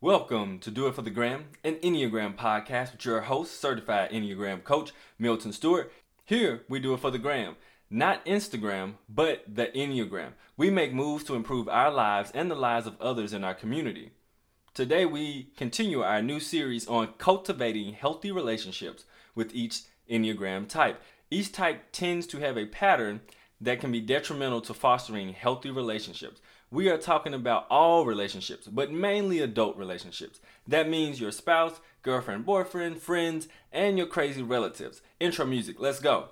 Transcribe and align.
Welcome 0.00 0.60
to 0.60 0.70
Do 0.70 0.86
It 0.86 0.94
for 0.94 1.02
the 1.02 1.10
Gram, 1.10 1.46
an 1.64 1.74
Enneagram 1.82 2.36
podcast 2.36 2.92
with 2.92 3.04
your 3.04 3.22
host, 3.22 3.60
certified 3.60 4.12
Enneagram 4.12 4.62
coach, 4.62 4.92
Milton 5.18 5.52
Stewart. 5.52 5.90
Here, 6.24 6.62
we 6.68 6.78
do 6.78 6.94
it 6.94 7.00
for 7.00 7.10
the 7.10 7.18
gram, 7.18 7.56
not 7.90 8.24
Instagram, 8.24 8.94
but 9.08 9.42
the 9.52 9.66
Enneagram. 9.66 10.34
We 10.56 10.70
make 10.70 10.94
moves 10.94 11.24
to 11.24 11.34
improve 11.34 11.68
our 11.68 11.90
lives 11.90 12.30
and 12.32 12.48
the 12.48 12.54
lives 12.54 12.86
of 12.86 12.94
others 13.00 13.32
in 13.32 13.42
our 13.42 13.54
community. 13.54 14.12
Today, 14.72 15.04
we 15.04 15.50
continue 15.56 16.02
our 16.02 16.22
new 16.22 16.38
series 16.38 16.86
on 16.86 17.14
cultivating 17.18 17.92
healthy 17.94 18.30
relationships 18.30 19.04
with 19.34 19.52
each 19.52 19.80
Enneagram 20.08 20.68
type. 20.68 21.02
Each 21.28 21.50
type 21.50 21.86
tends 21.90 22.28
to 22.28 22.38
have 22.38 22.56
a 22.56 22.66
pattern 22.66 23.20
that 23.60 23.80
can 23.80 23.90
be 23.90 24.00
detrimental 24.00 24.60
to 24.60 24.74
fostering 24.74 25.30
healthy 25.32 25.72
relationships. 25.72 26.40
We 26.70 26.90
are 26.90 26.98
talking 26.98 27.32
about 27.32 27.66
all 27.70 28.04
relationships, 28.04 28.66
but 28.66 28.92
mainly 28.92 29.40
adult 29.40 29.78
relationships. 29.78 30.38
That 30.66 30.88
means 30.88 31.18
your 31.18 31.32
spouse, 31.32 31.80
girlfriend, 32.02 32.44
boyfriend, 32.44 33.00
friends, 33.00 33.48
and 33.72 33.96
your 33.96 34.06
crazy 34.06 34.42
relatives. 34.42 35.00
Intro 35.18 35.46
music, 35.46 35.76
let's 35.78 36.00
go. 36.00 36.28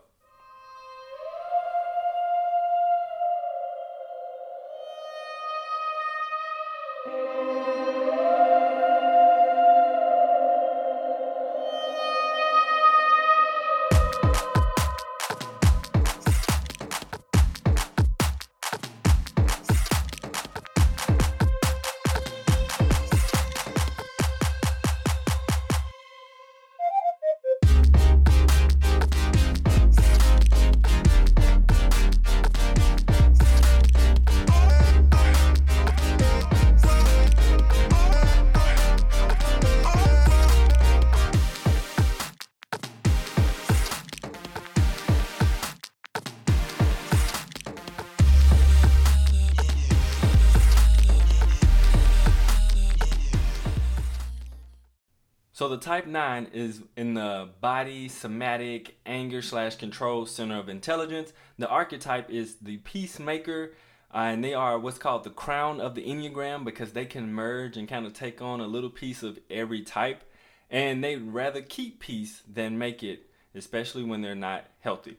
So 55.67 55.71
the 55.71 55.79
type 55.79 56.07
9 56.07 56.51
is 56.53 56.83
in 56.97 57.15
the 57.15 57.49
body 57.61 58.07
somatic 58.09 58.99
anger 59.05 59.43
slash 59.43 59.75
control 59.75 60.25
center 60.25 60.61
of 60.61 60.69
intelligence. 60.69 61.33
The 61.59 61.67
archetype 61.67 62.31
is 62.31 62.55
the 62.63 62.77
peacemaker, 62.77 63.75
uh, 64.15 64.19
and 64.19 64.45
they 64.45 64.55
are 64.55 64.79
what's 64.79 64.99
called 64.99 65.25
the 65.25 65.31
crown 65.31 65.81
of 65.81 65.97
the 65.97 66.07
Enneagram 66.07 66.65
because 66.65 66.93
they 66.93 67.05
can 67.05 67.33
merge 67.33 67.77
and 67.77 67.89
kind 67.89 68.07
of 68.07 68.13
take 68.13 68.41
on 68.41 68.61
a 68.61 68.67
little 68.69 68.91
piece 68.91 69.25
of 69.25 69.41
every 69.51 69.83
type. 69.83 70.23
And 70.71 71.03
they'd 71.03 71.21
rather 71.21 71.63
keep 71.63 71.99
peace 71.99 72.45
than 72.49 72.79
make 72.79 73.03
it, 73.03 73.29
especially 73.53 74.05
when 74.05 74.23
they're 74.23 74.37
not 74.37 74.67
healthy. 74.79 75.17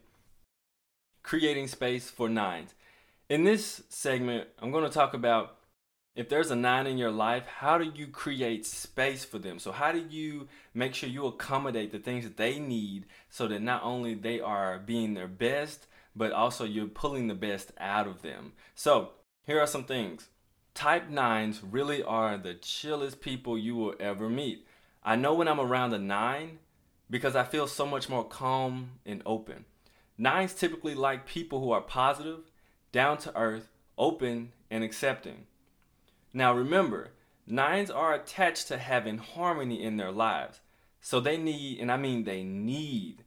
Creating 1.24 1.68
space 1.68 2.10
for 2.10 2.30
nines. 2.30 2.74
In 3.30 3.44
this 3.44 3.84
segment, 3.90 4.48
I'm 4.60 4.72
going 4.72 4.86
to 4.86 4.90
talk 4.90 5.14
about 5.14 5.57
if 6.18 6.30
there's 6.30 6.50
a 6.50 6.56
nine 6.56 6.88
in 6.88 6.98
your 6.98 7.12
life, 7.12 7.46
how 7.46 7.78
do 7.78 7.92
you 7.94 8.08
create 8.08 8.66
space 8.66 9.24
for 9.24 9.38
them? 9.38 9.60
So 9.60 9.72
how 9.72 9.92
do 9.92 10.04
you 10.10 10.48
make 10.74 10.96
sure 10.96 11.08
you 11.08 11.28
accommodate 11.28 11.92
the 11.92 12.00
things 12.00 12.24
that 12.24 12.38
they 12.38 12.58
need 12.58 13.06
so 13.30 13.48
that 13.48 13.62
not 13.62 13.84
only 13.84 14.16
they 14.16 14.40
are 14.40 14.80
being 14.80 15.14
their 15.14 15.28
best, 15.28 15.86
but 16.16 16.32
also 16.32 16.66
you're 16.66 16.88
pulling 16.88 17.28
the 17.28 17.36
best 17.36 17.72
out 17.80 18.08
of 18.08 18.24
them. 18.24 18.54
So 18.74 19.12
here 19.46 19.62
are 19.62 19.68
some 19.68 19.84
things. 19.84 20.30
Type 20.74 21.08
nines 21.08 21.62
really 21.64 22.02
are 22.02 22.36
the 22.36 22.56
chillest 22.56 23.22
people 23.22 23.56
you 23.56 23.76
will 23.76 23.94
ever 24.00 24.28
meet. 24.28 24.66
I 25.04 25.16
know 25.16 25.36
when 25.36 25.48
I'm 25.48 25.60
around 25.60 25.94
a 25.94 26.00
nine 26.00 26.58
because 27.12 27.36
I 27.36 27.44
feel 27.44 27.68
so 27.68 27.86
much 27.86 28.10
more 28.10 28.28
calm 28.28 28.94
and 29.06 29.22
open. 29.24 29.66
Nines 30.18 30.56
typically 30.56 30.96
like 30.96 31.28
people 31.28 31.60
who 31.60 31.70
are 31.70 31.82
positive, 31.82 32.40
down 32.92 33.20
to 33.20 33.38
earth, 33.38 33.70
open, 34.00 34.52
and 34.72 34.84
accepting. 34.84 35.46
Now 36.34 36.54
remember, 36.54 37.12
nines 37.46 37.90
are 37.90 38.14
attached 38.14 38.68
to 38.68 38.78
having 38.78 39.18
harmony 39.18 39.84
in 39.84 39.98
their 39.98 40.12
lives. 40.12 40.60
So 41.02 41.20
they 41.20 41.38
need, 41.38 41.80
and 41.80 41.92
I 41.92 41.98
mean 41.98 42.24
they 42.24 42.44
need, 42.44 43.24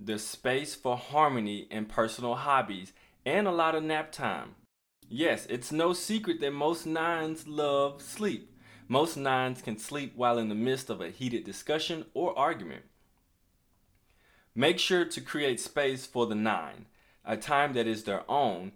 the 0.00 0.18
space 0.18 0.74
for 0.74 0.96
harmony 0.96 1.68
and 1.70 1.88
personal 1.88 2.34
hobbies 2.34 2.92
and 3.24 3.46
a 3.46 3.52
lot 3.52 3.74
of 3.74 3.84
nap 3.84 4.12
time. 4.12 4.56
Yes, 5.08 5.46
it's 5.48 5.70
no 5.70 5.92
secret 5.92 6.40
that 6.40 6.52
most 6.52 6.86
nines 6.86 7.46
love 7.46 8.02
sleep. 8.02 8.50
Most 8.88 9.16
nines 9.16 9.62
can 9.62 9.78
sleep 9.78 10.12
while 10.16 10.38
in 10.38 10.48
the 10.48 10.54
midst 10.54 10.90
of 10.90 11.00
a 11.00 11.10
heated 11.10 11.44
discussion 11.44 12.06
or 12.14 12.36
argument. 12.38 12.84
Make 14.54 14.78
sure 14.78 15.04
to 15.04 15.20
create 15.20 15.60
space 15.60 16.06
for 16.06 16.26
the 16.26 16.34
nine, 16.34 16.86
a 17.24 17.36
time 17.36 17.72
that 17.74 17.86
is 17.86 18.04
their 18.04 18.28
own, 18.30 18.72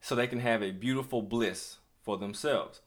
so 0.00 0.14
they 0.14 0.26
can 0.26 0.40
have 0.40 0.62
a 0.62 0.70
beautiful 0.70 1.22
bliss 1.22 1.78
for 2.02 2.16
themselves. 2.16 2.80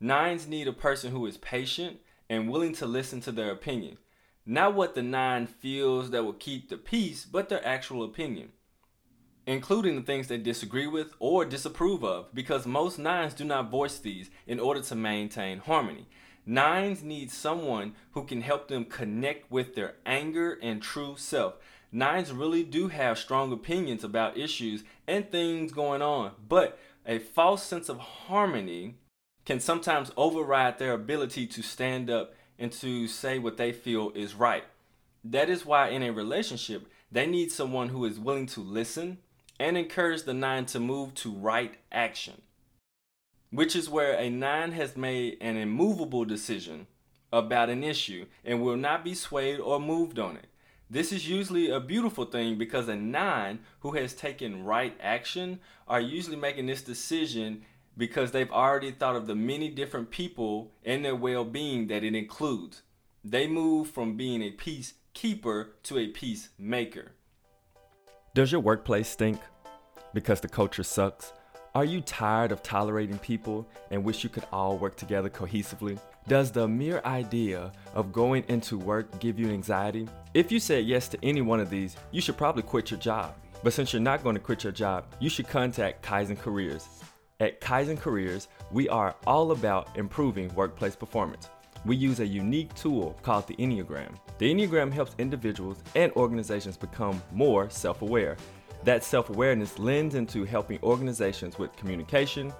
Nines 0.00 0.46
need 0.46 0.68
a 0.68 0.72
person 0.72 1.10
who 1.10 1.26
is 1.26 1.36
patient 1.38 1.98
and 2.30 2.48
willing 2.48 2.72
to 2.74 2.86
listen 2.86 3.20
to 3.22 3.32
their 3.32 3.50
opinion. 3.50 3.98
Not 4.46 4.74
what 4.74 4.94
the 4.94 5.02
nine 5.02 5.46
feels 5.46 6.10
that 6.10 6.24
will 6.24 6.34
keep 6.34 6.68
the 6.68 6.76
peace, 6.76 7.24
but 7.24 7.48
their 7.48 7.66
actual 7.66 8.04
opinion, 8.04 8.50
including 9.46 9.96
the 9.96 10.02
things 10.02 10.28
they 10.28 10.38
disagree 10.38 10.86
with 10.86 11.14
or 11.18 11.44
disapprove 11.44 12.04
of, 12.04 12.32
because 12.32 12.64
most 12.64 12.98
nines 12.98 13.34
do 13.34 13.44
not 13.44 13.70
voice 13.70 13.98
these 13.98 14.30
in 14.46 14.60
order 14.60 14.80
to 14.82 14.94
maintain 14.94 15.58
harmony. 15.58 16.06
Nines 16.46 17.02
need 17.02 17.30
someone 17.30 17.94
who 18.12 18.24
can 18.24 18.40
help 18.40 18.68
them 18.68 18.84
connect 18.84 19.50
with 19.50 19.74
their 19.74 19.96
anger 20.06 20.58
and 20.62 20.80
true 20.80 21.16
self. 21.18 21.54
Nines 21.90 22.32
really 22.32 22.62
do 22.62 22.88
have 22.88 23.18
strong 23.18 23.52
opinions 23.52 24.04
about 24.04 24.38
issues 24.38 24.84
and 25.06 25.30
things 25.30 25.72
going 25.72 26.02
on, 26.02 26.32
but 26.48 26.78
a 27.04 27.18
false 27.18 27.62
sense 27.62 27.88
of 27.88 27.98
harmony 27.98 28.94
can 29.48 29.58
sometimes 29.58 30.12
override 30.14 30.78
their 30.78 30.92
ability 30.92 31.46
to 31.46 31.62
stand 31.62 32.10
up 32.10 32.34
and 32.58 32.70
to 32.70 33.08
say 33.08 33.38
what 33.38 33.56
they 33.56 33.72
feel 33.72 34.12
is 34.14 34.34
right. 34.34 34.64
That 35.24 35.48
is 35.48 35.64
why, 35.64 35.88
in 35.88 36.02
a 36.02 36.12
relationship, 36.12 36.86
they 37.10 37.26
need 37.26 37.50
someone 37.50 37.88
who 37.88 38.04
is 38.04 38.20
willing 38.20 38.44
to 38.48 38.60
listen 38.60 39.16
and 39.58 39.78
encourage 39.78 40.24
the 40.24 40.34
nine 40.34 40.66
to 40.66 40.78
move 40.78 41.14
to 41.14 41.32
right 41.32 41.74
action, 41.90 42.42
which 43.50 43.74
is 43.74 43.88
where 43.88 44.12
a 44.12 44.28
nine 44.28 44.72
has 44.72 44.98
made 44.98 45.38
an 45.40 45.56
immovable 45.56 46.26
decision 46.26 46.86
about 47.32 47.70
an 47.70 47.82
issue 47.82 48.26
and 48.44 48.60
will 48.60 48.76
not 48.76 49.02
be 49.02 49.14
swayed 49.14 49.60
or 49.60 49.80
moved 49.80 50.18
on 50.18 50.36
it. 50.36 50.48
This 50.90 51.10
is 51.10 51.26
usually 51.26 51.70
a 51.70 51.80
beautiful 51.80 52.26
thing 52.26 52.58
because 52.58 52.86
a 52.86 52.96
nine 52.96 53.60
who 53.80 53.92
has 53.92 54.12
taken 54.12 54.64
right 54.66 54.94
action 55.00 55.60
are 55.86 56.02
usually 56.02 56.36
making 56.36 56.66
this 56.66 56.82
decision 56.82 57.64
because 57.98 58.30
they've 58.30 58.50
already 58.50 58.92
thought 58.92 59.16
of 59.16 59.26
the 59.26 59.34
many 59.34 59.68
different 59.68 60.10
people 60.10 60.70
and 60.84 61.04
their 61.04 61.16
well 61.16 61.44
being 61.44 61.88
that 61.88 62.04
it 62.04 62.14
includes. 62.14 62.82
They 63.24 63.48
move 63.48 63.90
from 63.90 64.16
being 64.16 64.40
a 64.40 64.52
peacekeeper 64.52 65.70
to 65.82 65.98
a 65.98 66.06
peacemaker. 66.06 67.12
Does 68.34 68.52
your 68.52 68.60
workplace 68.60 69.08
stink? 69.08 69.40
Because 70.14 70.40
the 70.40 70.48
culture 70.48 70.84
sucks? 70.84 71.32
Are 71.74 71.84
you 71.84 72.00
tired 72.00 72.52
of 72.52 72.62
tolerating 72.62 73.18
people 73.18 73.68
and 73.90 74.02
wish 74.02 74.24
you 74.24 74.30
could 74.30 74.46
all 74.52 74.78
work 74.78 74.96
together 74.96 75.28
cohesively? 75.28 76.00
Does 76.26 76.50
the 76.50 76.66
mere 76.66 77.02
idea 77.04 77.72
of 77.94 78.12
going 78.12 78.44
into 78.48 78.78
work 78.78 79.18
give 79.18 79.38
you 79.38 79.50
anxiety? 79.50 80.08
If 80.34 80.52
you 80.52 80.60
said 80.60 80.86
yes 80.86 81.08
to 81.08 81.18
any 81.22 81.40
one 81.40 81.60
of 81.60 81.68
these, 81.68 81.96
you 82.12 82.20
should 82.20 82.36
probably 82.36 82.62
quit 82.62 82.90
your 82.90 83.00
job. 83.00 83.34
But 83.62 83.72
since 83.72 83.92
you're 83.92 84.00
not 84.00 84.22
going 84.22 84.34
to 84.36 84.40
quit 84.40 84.62
your 84.62 84.72
job, 84.72 85.06
you 85.20 85.28
should 85.28 85.48
contact 85.48 86.04
Kaizen 86.04 86.38
Careers. 86.38 86.86
At 87.40 87.60
Kaizen 87.60 87.96
Careers, 87.96 88.48
we 88.72 88.88
are 88.88 89.14
all 89.24 89.52
about 89.52 89.96
improving 89.96 90.52
workplace 90.56 90.96
performance. 90.96 91.48
We 91.84 91.94
use 91.94 92.18
a 92.18 92.26
unique 92.26 92.74
tool 92.74 93.16
called 93.22 93.46
the 93.46 93.54
Enneagram. 93.54 94.12
The 94.38 94.52
Enneagram 94.52 94.92
helps 94.92 95.14
individuals 95.18 95.78
and 95.94 96.10
organizations 96.14 96.76
become 96.76 97.22
more 97.30 97.70
self 97.70 98.02
aware. 98.02 98.36
That 98.82 99.04
self 99.04 99.30
awareness 99.30 99.78
lends 99.78 100.16
into 100.16 100.44
helping 100.44 100.80
organizations 100.82 101.60
with 101.60 101.76
communication, 101.76 102.52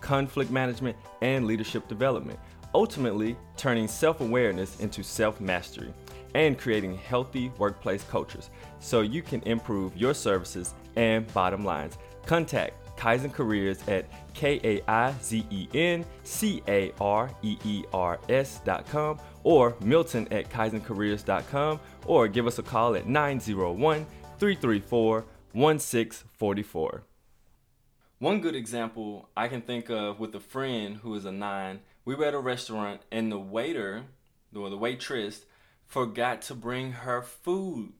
conflict 0.00 0.50
management, 0.50 0.98
and 1.22 1.46
leadership 1.46 1.88
development, 1.88 2.38
ultimately 2.74 3.38
turning 3.56 3.88
self 3.88 4.20
awareness 4.20 4.80
into 4.80 5.02
self 5.02 5.40
mastery 5.40 5.94
and 6.34 6.58
creating 6.58 6.94
healthy 6.98 7.50
workplace 7.56 8.04
cultures 8.04 8.50
so 8.80 9.00
you 9.00 9.22
can 9.22 9.40
improve 9.44 9.96
your 9.96 10.12
services 10.12 10.74
and 10.96 11.26
bottom 11.32 11.64
lines. 11.64 11.96
Contact 12.26 12.85
Kaizen 12.96 13.32
Careers 13.32 13.78
at 13.88 14.06
K 14.34 14.60
A 14.64 14.90
I 14.90 15.14
Z 15.22 15.46
E 15.50 15.68
N 15.74 16.04
C 16.24 16.62
A 16.68 16.92
R 17.00 17.30
E 17.42 17.56
E 17.64 17.84
R 17.92 18.18
S.com 18.28 19.18
or 19.44 19.76
Milton 19.80 20.26
at 20.30 20.50
KaizenCareers.com 20.50 21.80
or 22.06 22.28
give 22.28 22.46
us 22.46 22.58
a 22.58 22.62
call 22.62 22.96
at 22.96 23.06
901 23.06 24.06
334 24.38 25.24
1644. 25.52 27.02
One 28.18 28.40
good 28.40 28.56
example 28.56 29.28
I 29.36 29.48
can 29.48 29.60
think 29.60 29.90
of 29.90 30.18
with 30.18 30.34
a 30.34 30.40
friend 30.40 30.96
who 30.96 31.14
is 31.14 31.24
a 31.24 31.32
nine, 31.32 31.80
we 32.04 32.14
were 32.14 32.24
at 32.24 32.34
a 32.34 32.38
restaurant 32.38 33.02
and 33.12 33.30
the 33.30 33.38
waiter, 33.38 34.04
or 34.54 34.70
the 34.70 34.76
waitress, 34.76 35.44
forgot 35.86 36.42
to 36.42 36.54
bring 36.54 36.92
her 36.92 37.22
food 37.22 37.92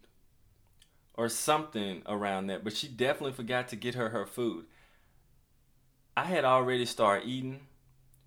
or 1.15 1.29
something 1.29 2.03
around 2.07 2.47
that, 2.47 2.65
but 2.65 2.77
she 2.77 2.89
definitely 2.89 3.33
forgot 3.33 3.69
to 3.69 3.77
get 3.77 3.95
her 3.95 4.11
her 4.11 4.27
food. 4.27 4.67
I 6.17 6.25
had 6.25 6.45
already 6.45 6.87
started 6.87 7.29
eating 7.29 7.61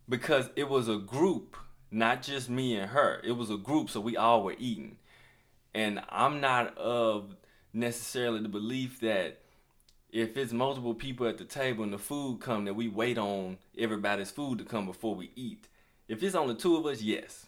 because 0.07 0.49
it 0.55 0.69
was 0.69 0.87
a 0.87 0.97
group, 0.97 1.57
not 1.89 2.21
just 2.21 2.49
me 2.49 2.75
and 2.75 2.91
her. 2.91 3.19
It 3.23 3.31
was 3.31 3.49
a 3.49 3.57
group, 3.57 3.89
so 3.89 3.99
we 3.99 4.15
all 4.15 4.43
were 4.43 4.55
eating. 4.59 4.97
And 5.73 6.01
I'm 6.09 6.39
not 6.39 6.77
of 6.77 7.35
necessarily 7.73 8.41
the 8.41 8.49
belief 8.49 8.99
that 8.99 9.41
if 10.11 10.37
it's 10.37 10.51
multiple 10.51 10.93
people 10.93 11.27
at 11.27 11.37
the 11.37 11.45
table 11.45 11.83
and 11.83 11.93
the 11.93 11.99
food 11.99 12.41
come 12.41 12.65
that 12.65 12.75
we 12.75 12.87
wait 12.87 13.17
on 13.17 13.57
everybody's 13.77 14.31
food 14.31 14.57
to 14.59 14.63
come 14.63 14.85
before 14.85 15.15
we 15.15 15.31
eat. 15.35 15.67
If 16.07 16.23
it's 16.23 16.35
only 16.35 16.55
two 16.55 16.77
of 16.77 16.85
us, 16.85 17.01
yes. 17.01 17.45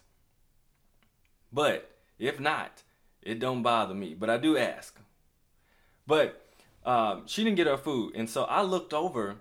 But 1.52 1.90
if 2.18 2.38
not, 2.38 2.82
it 3.20 3.38
don't 3.38 3.62
bother 3.62 3.94
me. 3.94 4.14
But 4.14 4.30
I 4.30 4.38
do 4.38 4.56
ask. 4.56 4.98
But 6.06 6.44
um, 6.84 7.24
she 7.26 7.44
didn't 7.44 7.56
get 7.56 7.66
her 7.66 7.76
food, 7.76 8.14
and 8.14 8.28
so 8.28 8.44
I 8.44 8.62
looked 8.62 8.94
over, 8.94 9.36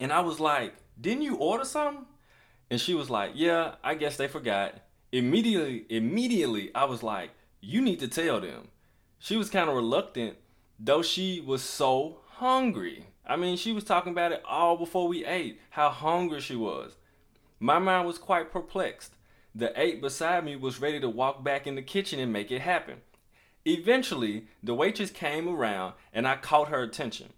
and 0.00 0.12
I 0.12 0.20
was 0.20 0.40
like, 0.40 0.74
"Didn't 1.00 1.22
you 1.22 1.36
order 1.36 1.64
something?" 1.64 2.06
And 2.70 2.80
she 2.80 2.94
was 2.94 3.10
like, 3.10 3.32
"Yeah, 3.34 3.76
I 3.82 3.94
guess 3.94 4.16
they 4.16 4.28
forgot." 4.28 4.74
Immediately, 5.12 5.86
immediately, 5.88 6.74
I 6.74 6.84
was 6.84 7.02
like, 7.02 7.30
"You 7.60 7.80
need 7.80 8.00
to 8.00 8.08
tell 8.08 8.40
them." 8.40 8.68
She 9.18 9.36
was 9.36 9.50
kind 9.50 9.68
of 9.68 9.74
reluctant, 9.74 10.36
though 10.78 11.02
she 11.02 11.40
was 11.40 11.62
so 11.62 12.20
hungry. 12.26 13.06
I 13.26 13.36
mean, 13.36 13.56
she 13.56 13.72
was 13.72 13.84
talking 13.84 14.12
about 14.12 14.32
it 14.32 14.42
all 14.46 14.76
before 14.76 15.08
we 15.08 15.24
ate, 15.24 15.60
how 15.70 15.90
hungry 15.90 16.40
she 16.40 16.56
was. 16.56 16.96
My 17.60 17.78
mind 17.78 18.06
was 18.06 18.18
quite 18.18 18.52
perplexed. 18.52 19.14
The 19.54 19.78
ape 19.80 20.00
beside 20.00 20.44
me 20.44 20.54
was 20.56 20.80
ready 20.80 21.00
to 21.00 21.08
walk 21.08 21.42
back 21.42 21.66
in 21.66 21.74
the 21.74 21.82
kitchen 21.82 22.20
and 22.20 22.32
make 22.32 22.50
it 22.50 22.60
happen. 22.60 23.02
Eventually, 23.64 24.46
the 24.62 24.74
waitress 24.74 25.10
came 25.10 25.48
around 25.48 25.94
and 26.12 26.28
I 26.28 26.36
caught 26.36 26.68
her 26.68 26.82
attention. 26.82 27.32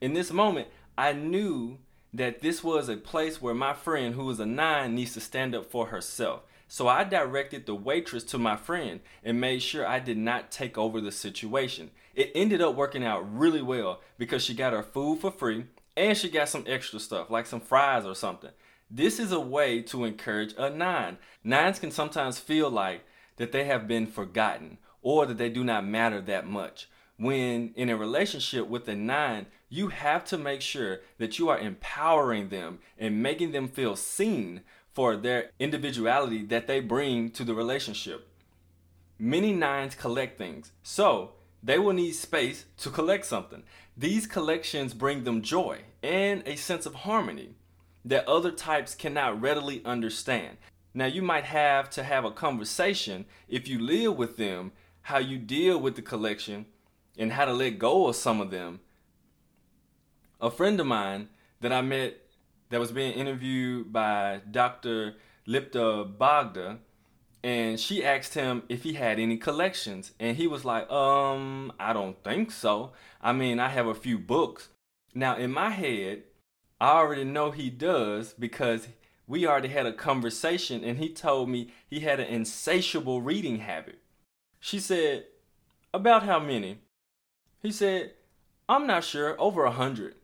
In 0.00 0.14
this 0.14 0.30
moment, 0.30 0.68
I 0.96 1.12
knew 1.12 1.78
that 2.16 2.40
this 2.40 2.64
was 2.64 2.88
a 2.88 2.96
place 2.96 3.42
where 3.42 3.54
my 3.54 3.74
friend, 3.74 4.14
who 4.14 4.28
is 4.30 4.40
a 4.40 4.46
nine, 4.46 4.94
needs 4.94 5.12
to 5.14 5.20
stand 5.20 5.54
up 5.54 5.70
for 5.70 5.86
herself. 5.86 6.42
So 6.68 6.88
I 6.88 7.04
directed 7.04 7.66
the 7.66 7.74
waitress 7.74 8.24
to 8.24 8.38
my 8.38 8.56
friend 8.56 9.00
and 9.22 9.40
made 9.40 9.62
sure 9.62 9.86
I 9.86 10.00
did 10.00 10.18
not 10.18 10.50
take 10.50 10.76
over 10.76 11.00
the 11.00 11.12
situation. 11.12 11.90
It 12.14 12.32
ended 12.34 12.60
up 12.60 12.74
working 12.74 13.04
out 13.04 13.38
really 13.38 13.62
well 13.62 14.00
because 14.18 14.42
she 14.42 14.54
got 14.54 14.72
her 14.72 14.82
food 14.82 15.20
for 15.20 15.30
free 15.30 15.66
and 15.96 16.16
she 16.16 16.28
got 16.28 16.48
some 16.48 16.64
extra 16.66 16.98
stuff 16.98 17.30
like 17.30 17.46
some 17.46 17.60
fries 17.60 18.04
or 18.04 18.14
something. 18.14 18.50
This 18.90 19.20
is 19.20 19.30
a 19.30 19.40
way 19.40 19.82
to 19.82 20.04
encourage 20.04 20.54
a 20.56 20.70
nine. 20.70 21.18
Nines 21.44 21.78
can 21.78 21.90
sometimes 21.90 22.38
feel 22.38 22.70
like 22.70 23.04
that 23.36 23.52
they 23.52 23.64
have 23.64 23.86
been 23.86 24.06
forgotten 24.06 24.78
or 25.02 25.26
that 25.26 25.38
they 25.38 25.48
do 25.48 25.62
not 25.62 25.86
matter 25.86 26.20
that 26.22 26.46
much. 26.46 26.88
When 27.18 27.72
in 27.76 27.88
a 27.88 27.96
relationship 27.96 28.68
with 28.68 28.88
a 28.88 28.94
nine, 28.94 29.46
you 29.68 29.88
have 29.88 30.24
to 30.26 30.38
make 30.38 30.60
sure 30.60 31.00
that 31.18 31.38
you 31.38 31.48
are 31.48 31.58
empowering 31.58 32.50
them 32.50 32.80
and 32.98 33.22
making 33.22 33.52
them 33.52 33.68
feel 33.68 33.96
seen 33.96 34.60
for 34.92 35.16
their 35.16 35.50
individuality 35.58 36.44
that 36.46 36.66
they 36.66 36.80
bring 36.80 37.30
to 37.30 37.44
the 37.44 37.54
relationship. 37.54 38.28
Many 39.18 39.52
nines 39.52 39.94
collect 39.94 40.36
things, 40.36 40.72
so 40.82 41.32
they 41.62 41.78
will 41.78 41.94
need 41.94 42.12
space 42.12 42.66
to 42.78 42.90
collect 42.90 43.24
something. 43.24 43.62
These 43.96 44.26
collections 44.26 44.92
bring 44.92 45.24
them 45.24 45.40
joy 45.40 45.80
and 46.02 46.42
a 46.46 46.56
sense 46.56 46.84
of 46.84 46.94
harmony 46.94 47.54
that 48.04 48.28
other 48.28 48.52
types 48.52 48.94
cannot 48.94 49.40
readily 49.40 49.82
understand. 49.84 50.58
Now, 50.94 51.06
you 51.06 51.22
might 51.22 51.44
have 51.44 51.90
to 51.90 52.04
have 52.04 52.24
a 52.24 52.30
conversation 52.30 53.26
if 53.48 53.68
you 53.68 53.78
live 53.78 54.16
with 54.16 54.36
them 54.36 54.72
how 55.02 55.18
you 55.18 55.38
deal 55.38 55.78
with 55.78 55.96
the 55.96 56.02
collection 56.02 56.66
and 57.18 57.32
how 57.32 57.44
to 57.44 57.52
let 57.52 57.78
go 57.78 58.06
of 58.08 58.16
some 58.16 58.40
of 58.40 58.50
them. 58.50 58.80
A 60.40 60.50
friend 60.50 60.78
of 60.80 60.86
mine 60.86 61.28
that 61.60 61.72
I 61.72 61.82
met 61.82 62.18
that 62.70 62.80
was 62.80 62.92
being 62.92 63.12
interviewed 63.12 63.92
by 63.92 64.40
Dr. 64.50 65.14
Lipta 65.46 66.16
Bogda, 66.16 66.78
and 67.42 67.78
she 67.78 68.04
asked 68.04 68.34
him 68.34 68.64
if 68.68 68.82
he 68.82 68.94
had 68.94 69.18
any 69.18 69.36
collections, 69.36 70.12
and 70.18 70.36
he 70.36 70.46
was 70.46 70.64
like, 70.64 70.90
"Um, 70.90 71.72
I 71.78 71.92
don't 71.92 72.22
think 72.24 72.50
so. 72.50 72.92
I 73.22 73.32
mean, 73.32 73.60
I 73.60 73.68
have 73.68 73.86
a 73.86 73.94
few 73.94 74.18
books." 74.18 74.68
Now, 75.14 75.36
in 75.36 75.52
my 75.52 75.70
head, 75.70 76.24
I 76.80 76.90
already 76.98 77.24
know 77.24 77.52
he 77.52 77.70
does 77.70 78.34
because 78.34 78.88
we 79.26 79.46
already 79.46 79.68
had 79.68 79.86
a 79.86 79.92
conversation, 79.92 80.84
and 80.84 80.98
he 80.98 81.08
told 81.08 81.48
me 81.48 81.72
he 81.88 82.00
had 82.00 82.20
an 82.20 82.26
insatiable 82.26 83.22
reading 83.22 83.60
habit. 83.60 83.98
She 84.60 84.78
said, 84.78 85.24
About 85.92 86.24
how 86.24 86.38
many? 86.38 86.80
He 87.62 87.72
said, 87.72 88.12
I'm 88.68 88.86
not 88.86 89.04
sure, 89.04 89.40
over 89.40 89.64
a 89.64 89.70
hundred. 89.70 90.14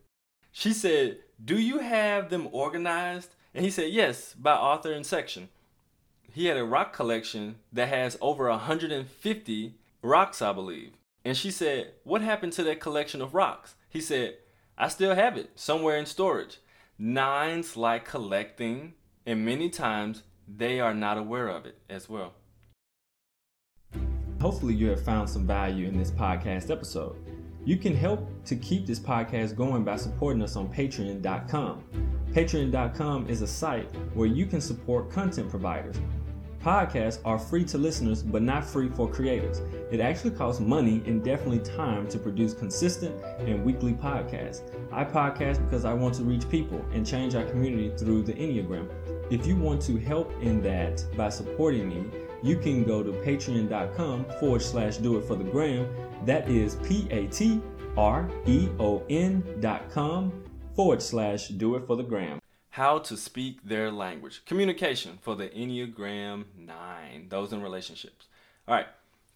She 0.51 0.73
said, 0.73 1.17
Do 1.43 1.59
you 1.59 1.79
have 1.79 2.29
them 2.29 2.47
organized? 2.51 3.35
And 3.53 3.63
he 3.63 3.71
said, 3.71 3.91
Yes, 3.91 4.33
by 4.33 4.53
author 4.53 4.91
and 4.91 5.05
section. 5.05 5.49
He 6.31 6.47
had 6.47 6.57
a 6.57 6.63
rock 6.63 6.93
collection 6.93 7.55
that 7.71 7.89
has 7.89 8.17
over 8.19 8.49
150 8.49 9.75
rocks, 10.01 10.41
I 10.41 10.51
believe. 10.51 10.93
And 11.23 11.37
she 11.37 11.51
said, 11.51 11.93
What 12.03 12.21
happened 12.21 12.53
to 12.53 12.63
that 12.63 12.79
collection 12.79 13.21
of 13.21 13.33
rocks? 13.33 13.75
He 13.89 14.01
said, 14.01 14.37
I 14.77 14.87
still 14.87 15.15
have 15.15 15.37
it 15.37 15.51
somewhere 15.55 15.97
in 15.97 16.05
storage. 16.05 16.59
Nines 16.97 17.77
like 17.77 18.05
collecting, 18.05 18.93
and 19.25 19.45
many 19.45 19.69
times 19.69 20.23
they 20.47 20.79
are 20.79 20.93
not 20.93 21.17
aware 21.17 21.47
of 21.47 21.65
it 21.65 21.77
as 21.89 22.09
well. 22.09 22.33
Hopefully, 24.41 24.73
you 24.73 24.89
have 24.89 25.03
found 25.03 25.29
some 25.29 25.47
value 25.47 25.87
in 25.87 25.97
this 25.97 26.11
podcast 26.11 26.69
episode. 26.69 27.15
You 27.65 27.77
can 27.77 27.95
help 27.95 28.27
to 28.45 28.57
keep 28.57 28.85
this 28.85 28.99
podcast 28.99 29.55
going 29.55 29.85
by 29.85 29.95
supporting 29.95 30.41
us 30.41 30.57
on 30.57 30.67
patreon.com. 30.67 31.83
Patreon.com 32.33 33.29
is 33.29 33.41
a 33.41 33.47
site 33.47 33.89
where 34.13 34.27
you 34.27 34.45
can 34.45 34.59
support 34.59 35.09
content 35.09 35.49
providers. 35.49 35.95
Podcasts 36.61 37.19
are 37.23 37.39
free 37.39 37.63
to 37.65 37.77
listeners, 37.77 38.21
but 38.23 38.41
not 38.41 38.65
free 38.65 38.89
for 38.89 39.09
creators. 39.09 39.59
It 39.91 39.99
actually 40.01 40.31
costs 40.31 40.59
money 40.59 41.03
and 41.05 41.23
definitely 41.23 41.59
time 41.59 42.07
to 42.09 42.17
produce 42.17 42.53
consistent 42.53 43.21
and 43.39 43.63
weekly 43.63 43.93
podcasts. 43.93 44.61
I 44.91 45.05
podcast 45.05 45.63
because 45.63 45.85
I 45.85 45.93
want 45.93 46.15
to 46.15 46.23
reach 46.23 46.49
people 46.49 46.83
and 46.93 47.05
change 47.05 47.35
our 47.35 47.45
community 47.45 47.93
through 47.97 48.23
the 48.23 48.33
Enneagram. 48.33 48.89
If 49.29 49.45
you 49.45 49.55
want 49.55 49.81
to 49.83 49.97
help 49.97 50.33
in 50.41 50.61
that 50.63 51.05
by 51.15 51.29
supporting 51.29 51.87
me, 51.87 52.05
you 52.41 52.57
can 52.57 52.83
go 52.83 53.03
to 53.03 53.11
patreon.com 53.11 54.25
forward 54.39 54.61
slash 54.61 54.97
do 54.97 55.17
it 55.17 55.25
for 55.25 55.35
the 55.35 55.45
gram. 55.45 55.87
That 56.25 56.49
is 56.49 56.75
P 56.75 57.07
A 57.11 57.27
T 57.27 57.61
R 57.97 58.29
E 58.45 58.69
O 58.79 59.03
N 59.09 59.43
dot 59.59 59.89
com 59.91 60.31
forward 60.73 61.01
slash 61.01 61.49
do 61.49 61.75
it 61.75 61.85
for 61.85 61.97
the 61.97 62.03
gram. 62.03 62.39
How 62.69 62.99
to 62.99 63.17
speak 63.17 63.59
their 63.63 63.91
language. 63.91 64.43
Communication 64.45 65.19
for 65.21 65.35
the 65.35 65.49
Enneagram 65.49 66.45
9, 66.57 67.27
those 67.29 67.53
in 67.53 67.61
relationships. 67.61 68.27
All 68.67 68.75
right. 68.75 68.87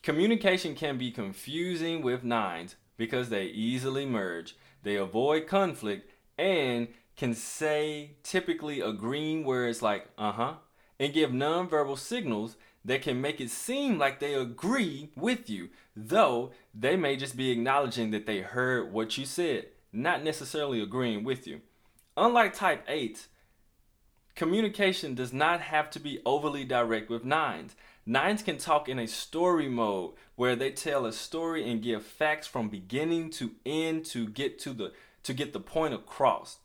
Communication 0.02 0.74
can 0.76 0.98
be 0.98 1.12
confusing 1.12 2.02
with 2.02 2.24
nines 2.24 2.78
because 2.96 3.30
they 3.30 3.46
easily 3.46 4.06
merge, 4.06 4.56
they 4.82 4.96
avoid 4.96 5.46
conflict, 5.46 6.10
and 6.38 6.88
can 7.18 7.34
say 7.34 8.12
typically 8.24 8.80
agreeing 8.80 9.44
words 9.44 9.82
like 9.82 10.08
uh 10.18 10.32
huh 10.32 10.54
and 11.00 11.14
give 11.14 11.32
nonverbal 11.32 11.98
signals 11.98 12.56
that 12.88 13.02
can 13.02 13.20
make 13.20 13.42
it 13.42 13.52
seem 13.52 14.00
like 14.00 14.20
they 14.20 14.34
agree 14.34 15.10
with 15.14 15.50
you, 15.50 15.70
though 15.94 16.52
they 16.74 16.96
may 16.96 17.18
just 17.18 17.36
be 17.36 17.52
acknowledging 17.52 18.12
that 18.12 18.26
they 18.26 18.40
heard 18.40 18.94
what 18.94 19.18
you 19.18 19.26
said, 19.26 19.66
not 19.92 20.24
necessarily 20.24 20.82
agreeing 20.82 21.26
with 21.26 21.46
you. 21.46 21.60
Unlike 22.16 22.54
type 22.54 22.86
8, 22.88 23.28
communication 24.36 25.16
does 25.16 25.34
not 25.34 25.60
have 25.60 25.90
to 25.92 26.00
be 26.00 26.22
overly 26.26 26.64
direct 26.64 27.10
with 27.10 27.26
nines. 27.26 27.76
Nines 28.06 28.42
can 28.42 28.58
talk 28.58 28.88
in 28.88 29.00
a 29.00 29.08
story 29.08 29.68
mode 29.68 30.14
where 30.38 30.56
they 30.56 30.72
tell 30.72 31.06
a 31.06 31.12
story 31.12 31.70
and 31.70 31.84
give 31.84 32.06
facts 32.06 32.48
from 32.48 32.70
beginning 32.70 33.32
to 33.32 33.52
end 33.66 34.06
to 34.06 34.30
get 34.30 34.60
to 34.60 34.72
the 34.72 34.94
to 35.24 35.34
get 35.34 35.52
the 35.52 35.60
point 35.60 35.94
across. 35.94 36.60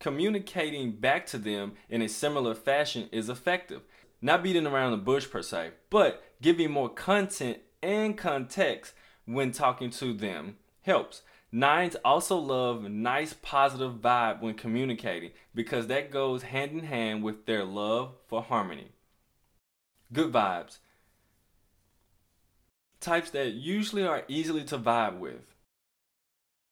Communicating 0.00 0.92
back 0.92 1.26
to 1.26 1.36
them 1.36 1.72
in 1.90 2.00
a 2.00 2.08
similar 2.08 2.54
fashion 2.54 3.10
is 3.12 3.28
effective 3.28 3.82
not 4.26 4.42
beating 4.42 4.66
around 4.66 4.90
the 4.90 4.98
bush 4.98 5.30
per 5.30 5.40
se, 5.40 5.70
but 5.88 6.22
giving 6.42 6.70
more 6.70 6.88
content 6.88 7.58
and 7.82 8.18
context 8.18 8.92
when 9.24 9.52
talking 9.52 9.88
to 9.90 10.12
them 10.12 10.56
helps. 10.82 11.22
Nines 11.52 11.96
also 12.04 12.36
love 12.36 12.82
nice 12.82 13.34
positive 13.40 13.94
vibe 13.94 14.42
when 14.42 14.54
communicating 14.54 15.30
because 15.54 15.86
that 15.86 16.10
goes 16.10 16.42
hand 16.42 16.72
in 16.72 16.80
hand 16.80 17.22
with 17.22 17.46
their 17.46 17.64
love 17.64 18.14
for 18.26 18.42
harmony. 18.42 18.88
Good 20.12 20.32
vibes. 20.32 20.78
Types 23.00 23.30
that 23.30 23.52
usually 23.52 24.04
are 24.04 24.24
easily 24.26 24.64
to 24.64 24.76
vibe 24.76 25.18
with. 25.18 25.54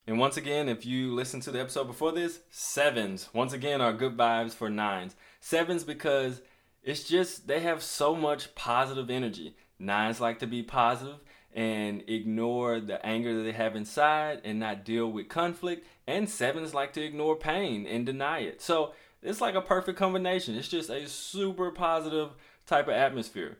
And 0.06 0.18
once 0.18 0.36
again, 0.36 0.68
if 0.68 0.84
you 0.84 1.14
listen 1.14 1.40
to 1.42 1.52
the 1.52 1.60
episode 1.60 1.86
before 1.86 2.12
this, 2.12 2.40
sevens, 2.50 3.28
once 3.32 3.52
again, 3.52 3.80
are 3.80 3.92
good 3.92 4.16
vibes 4.16 4.52
for 4.52 4.68
nines. 4.68 5.14
Sevens 5.40 5.84
because 5.84 6.42
it's 6.84 7.04
just, 7.04 7.46
they 7.46 7.60
have 7.60 7.82
so 7.82 8.14
much 8.14 8.54
positive 8.54 9.10
energy. 9.10 9.56
Nines 9.78 10.20
like 10.20 10.38
to 10.40 10.46
be 10.46 10.62
positive 10.62 11.16
and 11.54 12.02
ignore 12.06 12.80
the 12.80 13.04
anger 13.04 13.36
that 13.36 13.42
they 13.42 13.52
have 13.52 13.74
inside 13.74 14.42
and 14.44 14.60
not 14.60 14.84
deal 14.84 15.10
with 15.10 15.28
conflict. 15.28 15.86
And 16.06 16.28
sevens 16.28 16.74
like 16.74 16.92
to 16.92 17.02
ignore 17.02 17.36
pain 17.36 17.86
and 17.86 18.04
deny 18.04 18.40
it. 18.40 18.60
So 18.60 18.92
it's 19.22 19.40
like 19.40 19.54
a 19.54 19.62
perfect 19.62 19.98
combination. 19.98 20.56
It's 20.56 20.68
just 20.68 20.90
a 20.90 21.08
super 21.08 21.70
positive 21.70 22.30
type 22.66 22.88
of 22.88 22.94
atmosphere. 22.94 23.56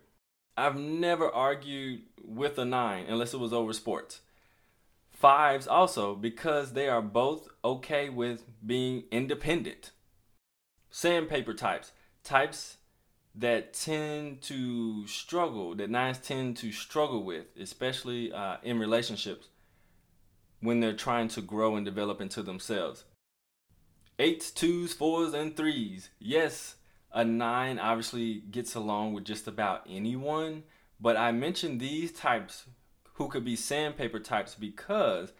I've 0.56 0.76
never 0.76 1.30
argued 1.30 2.02
with 2.22 2.58
a 2.58 2.64
nine 2.64 3.06
unless 3.08 3.32
it 3.32 3.40
was 3.40 3.52
over 3.52 3.72
sports. 3.72 4.20
Fives 5.10 5.66
also 5.66 6.14
because 6.14 6.72
they 6.72 6.88
are 6.88 7.02
both 7.02 7.48
okay 7.64 8.10
with 8.10 8.44
being 8.64 9.04
independent. 9.10 9.92
Sandpaper 10.90 11.54
types, 11.54 11.92
types 12.22 12.76
that 13.34 13.74
tend 13.74 14.40
to 14.42 15.06
struggle, 15.06 15.74
that 15.74 15.90
nines 15.90 16.18
tend 16.18 16.56
to 16.58 16.70
struggle 16.70 17.24
with, 17.24 17.46
especially 17.60 18.32
uh, 18.32 18.58
in 18.62 18.78
relationships 18.78 19.48
when 20.60 20.80
they're 20.80 20.92
trying 20.92 21.28
to 21.28 21.42
grow 21.42 21.76
and 21.76 21.84
develop 21.84 22.20
into 22.20 22.42
themselves. 22.42 23.04
Eights, 24.18 24.50
twos, 24.50 24.92
fours, 24.92 25.34
and 25.34 25.56
threes. 25.56 26.10
Yes, 26.20 26.76
a 27.12 27.24
nine 27.24 27.78
obviously 27.78 28.34
gets 28.50 28.74
along 28.74 29.12
with 29.12 29.24
just 29.24 29.48
about 29.48 29.82
anyone, 29.88 30.62
but 31.00 31.16
I 31.16 31.32
mentioned 31.32 31.80
these 31.80 32.12
types 32.12 32.64
who 33.14 33.28
could 33.28 33.44
be 33.44 33.56
sandpaper 33.56 34.20
types 34.20 34.54
because 34.54 35.32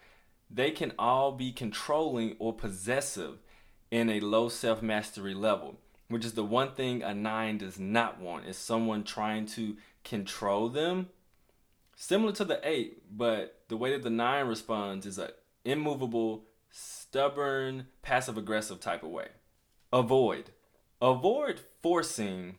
they 0.51 0.73
can 0.73 0.93
all 0.99 1.33
be 1.33 1.53
controlling 1.53 2.37
or 2.39 2.53
possessive 2.53 3.39
in 3.91 4.11
a 4.11 4.21
low 4.21 4.49
self 4.49 4.83
mastery 4.83 5.35
level 5.35 5.79
which 6.09 6.25
is 6.25 6.35
the 6.35 6.45
one 6.45 6.73
thing 6.73 7.03
a 7.03 7.15
nine 7.15 7.59
does 7.59 7.79
not 7.79 8.21
want 8.21 8.47
is 8.47 8.57
someone 8.57 9.05
trying 9.05 9.47
to 9.47 9.77
control 10.03 10.69
them. 10.69 11.09
Similar 11.97 12.33
to 12.33 12.45
the 12.45 12.61
eight 12.63 13.03
but 13.17 13.61
the 13.69 13.77
way 13.77 13.93
that 13.93 14.03
the 14.03 14.11
nine 14.11 14.47
responds 14.47 15.07
is 15.07 15.19
a 15.19 15.31
immovable 15.65 16.45
stubborn 16.71 17.87
passive 18.03 18.37
aggressive 18.37 18.81
type 18.81 19.03
of 19.03 19.11
way. 19.11 19.29
Avoid. 19.93 20.51
Avoid 21.01 21.61
forcing 21.83 22.57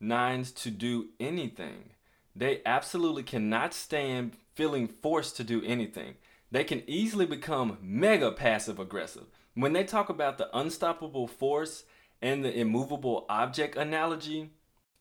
nines 0.00 0.52
to 0.52 0.70
do 0.70 1.08
anything. 1.20 1.90
They 2.34 2.62
absolutely 2.64 3.22
cannot 3.22 3.74
stand 3.74 4.36
feeling 4.54 4.88
forced 4.88 5.36
to 5.36 5.44
do 5.44 5.62
anything. 5.64 6.14
They 6.50 6.64
can 6.64 6.82
easily 6.86 7.26
become 7.26 7.78
mega 7.80 8.30
passive 8.32 8.78
aggressive 8.78 9.26
when 9.54 9.72
they 9.72 9.84
talk 9.84 10.08
about 10.08 10.38
the 10.38 10.56
unstoppable 10.56 11.26
force 11.26 11.84
and 12.22 12.44
the 12.44 12.56
immovable 12.56 13.26
object 13.28 13.76
analogy, 13.76 14.52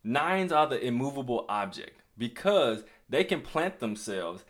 nines 0.03 0.51
are 0.51 0.67
the 0.67 0.83
immovable 0.83 1.45
object 1.47 2.01
because 2.17 2.83
they 3.07 3.23
can 3.23 3.41
plant 3.41 3.79
themselves 3.79 4.43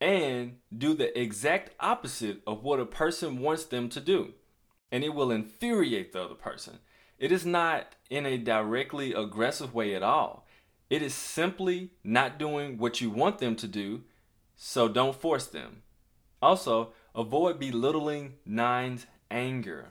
and 0.00 0.58
do 0.76 0.94
the 0.94 1.18
exact 1.20 1.74
opposite 1.80 2.40
of 2.46 2.62
what 2.62 2.78
a 2.78 2.86
person 2.86 3.40
wants 3.40 3.64
them 3.64 3.88
to 3.88 4.00
do. 4.00 4.32
And 4.92 5.02
it 5.02 5.12
will 5.12 5.32
infuriate 5.32 6.12
the 6.12 6.22
other 6.22 6.34
person. 6.34 6.78
It 7.18 7.32
is 7.32 7.44
not 7.44 7.96
in 8.08 8.24
a 8.24 8.38
directly 8.38 9.12
aggressive 9.12 9.74
way 9.74 9.94
at 9.94 10.04
all. 10.04 10.46
It 10.88 11.02
is 11.02 11.12
simply 11.12 11.90
not 12.04 12.38
doing 12.38 12.78
what 12.78 13.00
you 13.00 13.10
want 13.10 13.38
them 13.38 13.56
to 13.56 13.66
do, 13.66 14.04
so 14.56 14.88
don't 14.88 15.20
force 15.20 15.46
them. 15.46 15.82
Also, 16.40 16.92
avoid 17.14 17.58
belittling 17.58 18.34
nine's 18.46 19.06
anger. 19.30 19.88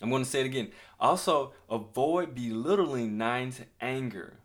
I'm 0.00 0.10
going 0.10 0.24
to 0.24 0.28
say 0.28 0.40
it 0.40 0.46
again. 0.46 0.70
Also, 1.00 1.52
avoid 1.68 2.34
belittling 2.34 3.18
nine's 3.18 3.60
anger. 3.80 4.38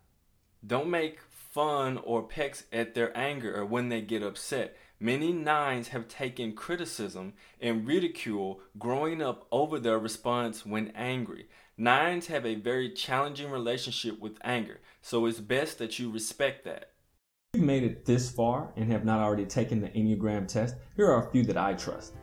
Don't 0.66 0.90
make 0.90 1.20
fun 1.30 2.00
or 2.04 2.24
pecks 2.24 2.64
at 2.72 2.96
their 2.96 3.16
anger 3.16 3.56
or 3.56 3.66
when 3.66 3.90
they 3.90 4.02
get 4.02 4.24
upset. 4.24 4.76
Many 5.00 5.32
nines 5.32 5.90
have 5.90 6.08
taken 6.08 6.54
criticism 6.54 7.34
and 7.60 7.86
ridicule 7.86 8.62
growing 8.80 9.22
up 9.22 9.48
over 9.52 9.78
their 9.80 10.00
response 10.00 10.66
when 10.66 10.94
angry. 10.96 11.50
Nines 11.78 12.28
have 12.28 12.46
a 12.46 12.56
very 12.56 12.90
challenging 12.90 13.52
relationship 13.52 14.20
with 14.20 14.38
anger, 14.44 14.80
so 15.02 15.26
it's 15.26 15.40
best 15.40 15.78
that 15.80 16.00
you 16.00 16.10
respect 16.10 16.64
that. 16.66 16.92
If 17.54 17.60
you've 17.60 17.66
made 17.66 17.84
it 17.84 18.06
this 18.06 18.32
far 18.32 18.72
and 18.78 18.92
have 18.92 19.06
not 19.06 19.20
already 19.20 19.46
taken 19.46 19.82
the 19.82 19.90
Enneagram 19.90 20.48
test, 20.48 20.76
here 20.96 21.12
are 21.12 21.28
a 21.28 21.32
few 21.32 21.44
that 21.44 21.58
I 21.58 21.74
trust. 21.74 22.14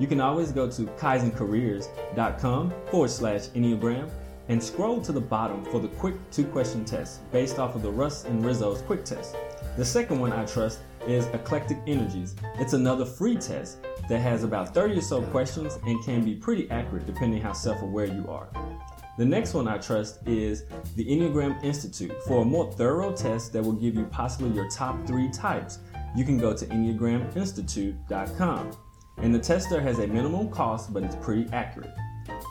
You 0.00 0.06
can 0.06 0.18
always 0.18 0.50
go 0.50 0.66
to 0.70 0.86
kaizencareers.com 0.86 2.72
forward 2.90 3.10
slash 3.10 3.48
Enneagram 3.48 4.10
and 4.48 4.62
scroll 4.62 5.02
to 5.02 5.12
the 5.12 5.20
bottom 5.20 5.62
for 5.66 5.78
the 5.78 5.88
quick 5.88 6.14
two 6.30 6.44
question 6.44 6.86
test 6.86 7.30
based 7.30 7.58
off 7.58 7.74
of 7.74 7.82
the 7.82 7.90
Russ 7.90 8.24
and 8.24 8.42
Riso's 8.42 8.80
quick 8.80 9.04
test. 9.04 9.36
The 9.76 9.84
second 9.84 10.18
one 10.18 10.32
I 10.32 10.46
trust 10.46 10.78
is 11.06 11.26
Eclectic 11.26 11.76
Energies. 11.86 12.34
It's 12.58 12.72
another 12.72 13.04
free 13.04 13.36
test 13.36 13.82
that 14.08 14.20
has 14.20 14.42
about 14.42 14.72
30 14.72 14.96
or 14.96 15.02
so 15.02 15.20
questions 15.20 15.78
and 15.84 16.02
can 16.02 16.24
be 16.24 16.34
pretty 16.34 16.70
accurate 16.70 17.04
depending 17.04 17.42
how 17.42 17.52
self 17.52 17.82
aware 17.82 18.06
you 18.06 18.26
are. 18.26 18.48
The 19.18 19.26
next 19.26 19.52
one 19.52 19.68
I 19.68 19.76
trust 19.76 20.26
is 20.26 20.64
the 20.96 21.04
Enneagram 21.04 21.62
Institute 21.62 22.14
for 22.26 22.40
a 22.40 22.44
more 22.44 22.72
thorough 22.72 23.12
test 23.12 23.52
that 23.52 23.62
will 23.62 23.74
give 23.74 23.96
you 23.96 24.06
possibly 24.06 24.48
your 24.48 24.70
top 24.70 25.06
three 25.06 25.30
types. 25.30 25.80
You 26.16 26.24
can 26.24 26.38
go 26.38 26.56
to 26.56 26.64
EnneagramInstitute.com 26.64 28.76
and 29.22 29.34
the 29.34 29.38
tester 29.38 29.80
has 29.80 29.98
a 29.98 30.06
minimum 30.06 30.50
cost 30.50 30.92
but 30.92 31.02
it's 31.02 31.16
pretty 31.16 31.50
accurate. 31.52 31.94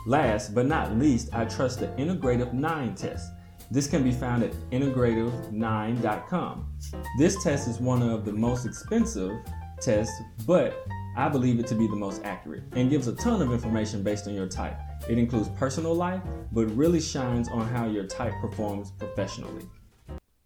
Last 0.06 0.54
but 0.54 0.66
not 0.66 0.96
least, 0.96 1.30
I 1.32 1.44
trust 1.44 1.80
the 1.80 1.88
Integrative 1.88 2.52
9 2.52 2.94
test. 2.94 3.32
This 3.70 3.86
can 3.86 4.02
be 4.02 4.12
found 4.12 4.42
at 4.42 4.52
integrative9.com. 4.72 6.74
This 7.18 7.42
test 7.42 7.68
is 7.68 7.78
one 7.78 8.02
of 8.02 8.24
the 8.24 8.32
most 8.32 8.66
expensive 8.66 9.32
tests, 9.80 10.20
but 10.46 10.86
I 11.16 11.28
believe 11.28 11.60
it 11.60 11.66
to 11.68 11.74
be 11.74 11.86
the 11.86 11.96
most 11.96 12.22
accurate 12.24 12.64
and 12.72 12.90
gives 12.90 13.08
a 13.08 13.14
ton 13.14 13.42
of 13.42 13.52
information 13.52 14.02
based 14.02 14.26
on 14.26 14.34
your 14.34 14.48
type. 14.48 14.76
It 15.08 15.18
includes 15.18 15.48
personal 15.50 15.94
life, 15.94 16.22
but 16.52 16.66
really 16.76 17.00
shines 17.00 17.48
on 17.48 17.66
how 17.68 17.86
your 17.86 18.04
type 18.04 18.34
performs 18.40 18.90
professionally. 18.92 19.66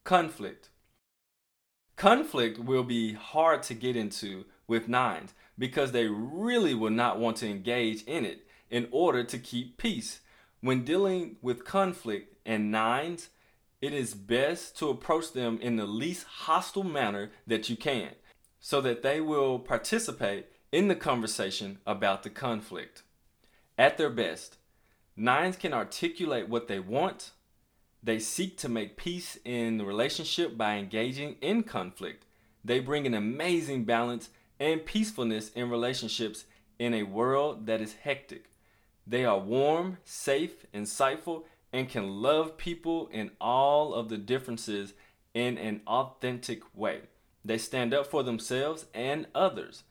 Conflict. 0.04 0.70
Conflict 1.96 2.58
will 2.58 2.84
be 2.84 3.14
hard 3.14 3.62
to 3.64 3.74
get 3.74 3.96
into 3.96 4.44
with 4.66 4.88
nines 4.88 5.34
because 5.58 5.92
they 5.92 6.06
really 6.06 6.74
will 6.74 6.90
not 6.90 7.18
want 7.18 7.36
to 7.38 7.48
engage 7.48 8.02
in 8.04 8.24
it 8.24 8.46
in 8.70 8.88
order 8.90 9.22
to 9.24 9.38
keep 9.38 9.76
peace. 9.76 10.20
When 10.60 10.84
dealing 10.84 11.36
with 11.42 11.64
conflict 11.64 12.36
and 12.44 12.70
nines, 12.70 13.28
it 13.80 13.92
is 13.92 14.14
best 14.14 14.78
to 14.78 14.88
approach 14.88 15.32
them 15.32 15.58
in 15.60 15.76
the 15.76 15.86
least 15.86 16.26
hostile 16.26 16.84
manner 16.84 17.30
that 17.46 17.68
you 17.68 17.76
can 17.76 18.10
so 18.58 18.80
that 18.80 19.02
they 19.02 19.20
will 19.20 19.58
participate 19.58 20.46
in 20.72 20.88
the 20.88 20.96
conversation 20.96 21.78
about 21.86 22.22
the 22.22 22.30
conflict. 22.30 23.02
At 23.76 23.98
their 23.98 24.10
best, 24.10 24.56
nines 25.16 25.56
can 25.56 25.74
articulate 25.74 26.48
what 26.48 26.66
they 26.66 26.80
want. 26.80 27.32
They 28.02 28.18
seek 28.18 28.56
to 28.58 28.68
make 28.68 28.96
peace 28.96 29.38
in 29.44 29.76
the 29.76 29.84
relationship 29.84 30.56
by 30.56 30.76
engaging 30.76 31.36
in 31.40 31.62
conflict. 31.62 32.24
They 32.64 32.80
bring 32.80 33.06
an 33.06 33.14
amazing 33.14 33.84
balance 33.84 34.30
and 34.58 34.84
peacefulness 34.84 35.50
in 35.50 35.70
relationships 35.70 36.44
in 36.78 36.94
a 36.94 37.02
world 37.02 37.66
that 37.66 37.80
is 37.80 37.94
hectic. 38.02 38.50
They 39.06 39.24
are 39.24 39.38
warm, 39.38 39.98
safe, 40.04 40.66
insightful, 40.72 41.44
and 41.72 41.88
can 41.88 42.22
love 42.22 42.56
people 42.56 43.08
in 43.12 43.32
all 43.40 43.94
of 43.94 44.08
the 44.08 44.18
differences 44.18 44.94
in 45.34 45.58
an 45.58 45.80
authentic 45.86 46.62
way. 46.74 47.00
They 47.44 47.58
stand 47.58 47.92
up 47.92 48.06
for 48.06 48.22
themselves 48.22 48.86
and 48.94 49.26
others. 49.34 49.82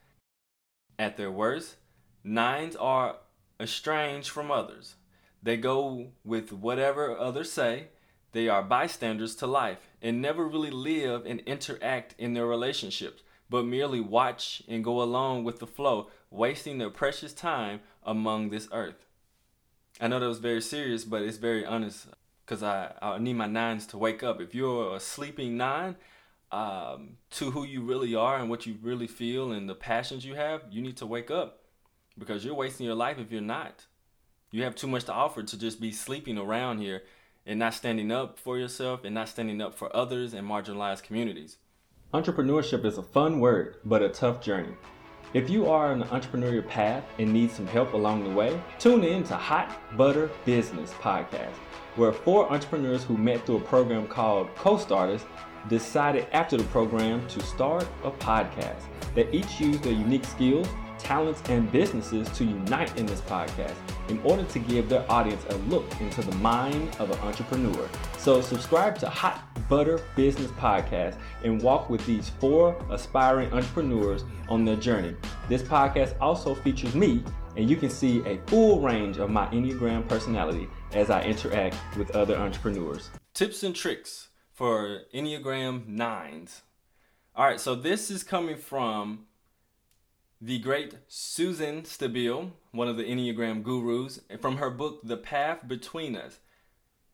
At 0.98 1.17
their 1.17 1.32
worst, 1.32 1.75
nines 2.24 2.75
are 2.75 3.17
estranged 3.60 4.29
from 4.29 4.50
others. 4.50 4.96
They 5.41 5.58
go 5.58 6.12
with 6.24 6.53
whatever 6.53 7.17
others 7.17 7.51
say. 7.51 7.88
They 8.32 8.48
are 8.48 8.63
bystanders 8.63 9.36
to 9.36 9.48
life 9.48 9.89
and 10.01 10.22
never 10.22 10.48
really 10.48 10.72
live 10.72 11.25
and 11.25 11.41
interact 11.41 12.15
in 12.17 12.34
their 12.34 12.48
relationships 12.48 13.23
but 13.50 13.65
merely 13.65 14.00
watch 14.00 14.63
and 14.67 14.83
go 14.83 15.01
along 15.01 15.43
with 15.43 15.59
the 15.59 15.67
flow, 15.67 16.09
wasting 16.29 16.77
their 16.77 16.89
precious 16.89 17.33
time 17.33 17.81
among 18.03 18.50
this 18.50 18.67
earth. 18.71 19.05
I 20.01 20.07
know 20.07 20.19
that 20.19 20.27
was 20.27 20.39
very 20.39 20.62
serious, 20.62 21.03
but 21.03 21.21
it's 21.21 21.38
very 21.38 21.65
honest 21.65 22.07
because 22.45 22.63
I, 22.63 22.93
I 23.01 23.17
need 23.19 23.35
my 23.35 23.47
nines 23.47 23.85
to 23.88 23.97
wake 23.97 24.23
up. 24.23 24.41
If 24.41 24.55
you're 24.55 24.95
a 24.95 25.00
sleeping 25.00 25.55
nine, 25.55 25.95
um, 26.51 27.17
to 27.31 27.51
who 27.51 27.63
you 27.63 27.81
really 27.81 28.13
are 28.13 28.38
and 28.38 28.50
what 28.50 28.65
you 28.65 28.77
really 28.81 29.07
feel 29.07 29.51
and 29.51 29.67
the 29.67 29.75
passions 29.75 30.23
you 30.23 30.35
have, 30.35 30.62
you 30.69 30.81
need 30.81 30.97
to 30.97 31.05
wake 31.05 31.31
up 31.31 31.63
because 32.17 32.45
you're 32.45 32.53
wasting 32.53 32.85
your 32.85 32.95
life 32.95 33.17
if 33.17 33.31
you're 33.31 33.41
not. 33.41 33.85
You 34.51 34.63
have 34.63 34.75
too 34.75 34.88
much 34.88 35.05
to 35.05 35.13
offer 35.13 35.41
to 35.41 35.57
just 35.57 35.81
be 35.81 35.91
sleeping 35.91 36.38
around 36.38 36.77
here 36.77 37.03
and 37.45 37.57
not 37.57 37.73
standing 37.73 38.12
up 38.12 38.38
for 38.38 38.57
yourself 38.57 39.03
and 39.03 39.15
not 39.15 39.29
standing 39.29 39.62
up 39.62 39.73
for 39.73 39.93
others 39.95 40.33
and 40.33 40.47
marginalized 40.47 41.01
communities. 41.01 41.57
Entrepreneurship 42.13 42.86
is 42.86 43.00
a 43.00 43.01
fun 43.01 43.39
word, 43.39 43.77
but 43.86 44.03
a 44.03 44.10
tough 44.10 44.39
journey. 44.39 44.75
If 45.34 45.50
you 45.50 45.67
are 45.67 45.91
on 45.91 46.03
an 46.03 46.08
entrepreneurial 46.10 46.67
path 46.67 47.03
and 47.17 47.34
need 47.34 47.50
some 47.50 47.65
help 47.65 47.93
along 47.93 48.24
the 48.24 48.29
way, 48.29 48.62
tune 48.77 49.03
in 49.03 49.24
to 49.24 49.36
Hot 49.36 49.98
Butter 49.98 50.29
Business 50.46 50.93
Podcast, 51.01 51.55
where 51.96 52.12
four 52.12 52.51
entrepreneurs 52.53 53.03
who 53.03 53.17
met 53.17 53.43
through 53.48 53.58
a 53.58 53.62
program 53.62 54.05
called 54.05 54.53
Co-Starters 54.53 55.25
decided 55.70 56.27
after 56.34 56.55
the 56.55 56.65
program 56.65 57.27
to 57.29 57.41
start 57.41 57.88
a 58.03 58.12
podcast 58.12 58.84
that 59.15 59.34
each 59.34 59.60
use 59.60 59.79
their 59.79 59.93
unique 59.93 60.25
skills 60.25 60.67
talents, 61.03 61.41
and 61.50 61.72
businesses 61.72 62.29
to 62.38 62.43
unite 62.43 62.98
in 62.98 63.05
this 63.05 63.22
podcast 63.22 63.75
in 64.10 64.19
order 64.24 64.43
to 64.43 64.60
give 64.60 64.89
their 64.89 65.10
audience 65.12 65.43
a 65.50 65.55
look 65.69 65.86
into 66.01 66.22
the 66.22 66.36
mind 66.38 66.95
of 67.00 67.12
an 67.12 67.19
entrepreneur. 67.19 67.89
So, 68.17 68.41
subscribe 68.41 68.98
to 69.00 69.10
Hot 69.10 69.43
Butter 69.69 70.01
Business 70.15 70.51
Podcast 70.51 71.17
and 71.43 71.62
walk 71.62 71.89
with 71.89 72.05
these 72.05 72.29
four 72.29 72.75
aspiring 72.89 73.51
entrepreneurs 73.53 74.24
on 74.50 74.65
their 74.65 74.75
journey. 74.75 75.15
This 75.50 75.62
podcast 75.62 76.15
also 76.19 76.55
features 76.55 76.95
me, 76.95 77.24
and 77.55 77.69
you 77.69 77.75
can 77.75 77.89
see 77.89 78.19
a 78.25 78.38
full 78.48 78.81
range 78.81 79.17
of 79.17 79.29
my 79.29 79.48
Enneagram 79.48 80.07
personality 80.07 80.67
as 80.93 81.10
I 81.10 81.24
interact 81.24 81.75
with 81.98 82.12
other 82.12 82.36
entrepreneurs. 82.36 83.10
Tips 83.33 83.63
and 83.63 83.75
tricks 83.75 84.29
for 84.51 85.01
Enneagram 85.13 85.88
9s. 85.88 86.62
All 87.36 87.45
right, 87.45 87.60
so 87.60 87.74
this 87.74 88.12
is 88.12 88.24
coming 88.24 88.57
from 88.57 89.25
the 90.45 90.59
great 90.59 90.95
Suzanne 91.07 91.83
Stabile, 91.83 92.51
one 92.71 92.89
of 92.89 92.97
the 92.97 93.05
Enneagram 93.05 93.63
gurus, 93.63 94.19
from 94.41 94.57
her 94.57 94.69
book, 94.69 95.00
The 95.01 95.15
Path 95.15 95.65
Between 95.65 96.17
Us. 96.17 96.39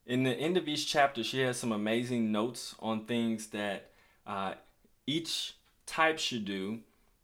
In 0.08 0.24
the 0.24 0.32
end 0.32 0.58
of 0.58 0.68
each 0.68 0.92
chapter, 0.92 1.24
she 1.24 1.42
has 1.42 1.56
some 1.56 1.72
amazing 1.72 2.32
notes 2.32 2.74
on 2.80 3.06
things 3.06 3.48
that 3.50 3.92
uh, 4.26 4.56
each 5.06 5.54
type 5.86 6.18
should 6.18 6.44
do 6.44 6.80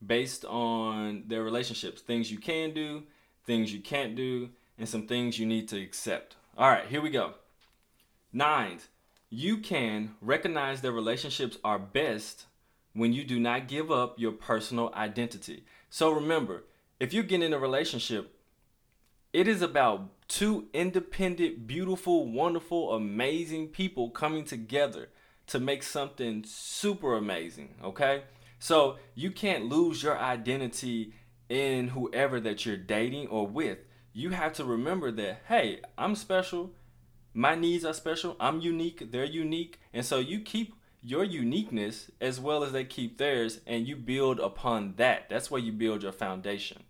based 0.05 0.45
on 0.45 1.23
their 1.25 1.41
relationships. 1.41 2.03
Things 2.03 2.31
you 2.31 2.37
can 2.37 2.71
do, 2.75 3.01
things 3.47 3.73
you 3.73 3.79
can't 3.79 4.15
do, 4.15 4.49
and 4.77 4.87
some 4.87 5.07
things 5.07 5.39
you 5.39 5.47
need 5.47 5.67
to 5.69 5.81
accept. 5.81 6.35
All 6.55 6.69
right, 6.69 6.85
here 6.85 7.01
we 7.01 7.09
go. 7.09 7.33
Nines, 8.31 8.89
you 9.31 9.57
can 9.57 10.13
recognize 10.21 10.81
that 10.81 10.91
relationships 10.91 11.57
are 11.63 11.79
best 11.79 12.45
when 12.95 13.13
you 13.13 13.23
do 13.23 13.39
not 13.39 13.67
give 13.67 13.91
up 13.91 14.17
your 14.17 14.31
personal 14.31 14.91
identity. 14.95 15.65
So 15.89 16.11
remember, 16.11 16.63
if 16.99 17.13
you 17.13 17.21
get 17.21 17.43
in 17.43 17.53
a 17.53 17.59
relationship, 17.59 18.33
it 19.33 19.49
is 19.49 19.61
about 19.61 20.27
two 20.29 20.69
independent, 20.73 21.67
beautiful, 21.67 22.31
wonderful, 22.31 22.95
amazing 22.95 23.67
people 23.67 24.09
coming 24.09 24.45
together 24.45 25.09
to 25.47 25.59
make 25.59 25.83
something 25.83 26.43
super 26.47 27.15
amazing, 27.15 27.75
okay? 27.83 28.23
So 28.59 28.95
you 29.13 29.29
can't 29.29 29.65
lose 29.65 30.01
your 30.01 30.17
identity 30.17 31.13
in 31.49 31.89
whoever 31.89 32.39
that 32.39 32.65
you're 32.65 32.77
dating 32.77 33.27
or 33.27 33.45
with. 33.45 33.79
You 34.13 34.29
have 34.29 34.53
to 34.53 34.63
remember 34.63 35.11
that, 35.11 35.41
hey, 35.49 35.81
I'm 35.97 36.15
special. 36.15 36.71
My 37.33 37.55
needs 37.55 37.83
are 37.83 37.93
special. 37.93 38.37
I'm 38.39 38.61
unique. 38.61 39.11
They're 39.11 39.25
unique. 39.25 39.81
And 39.93 40.05
so 40.05 40.19
you 40.19 40.39
keep 40.39 40.75
your 41.05 41.23
uniqueness 41.23 42.09
as 42.19 42.39
well 42.39 42.63
as 42.63 42.71
they 42.71 42.83
keep 42.83 43.17
theirs, 43.19 43.59
and 43.67 43.87
you 43.87 43.95
build 43.95 44.39
upon 44.39 44.95
that. 44.97 45.29
That's 45.29 45.51
where 45.51 45.61
you 45.61 45.71
build 45.71 46.01
your 46.01 46.11
foundation. 46.11 46.83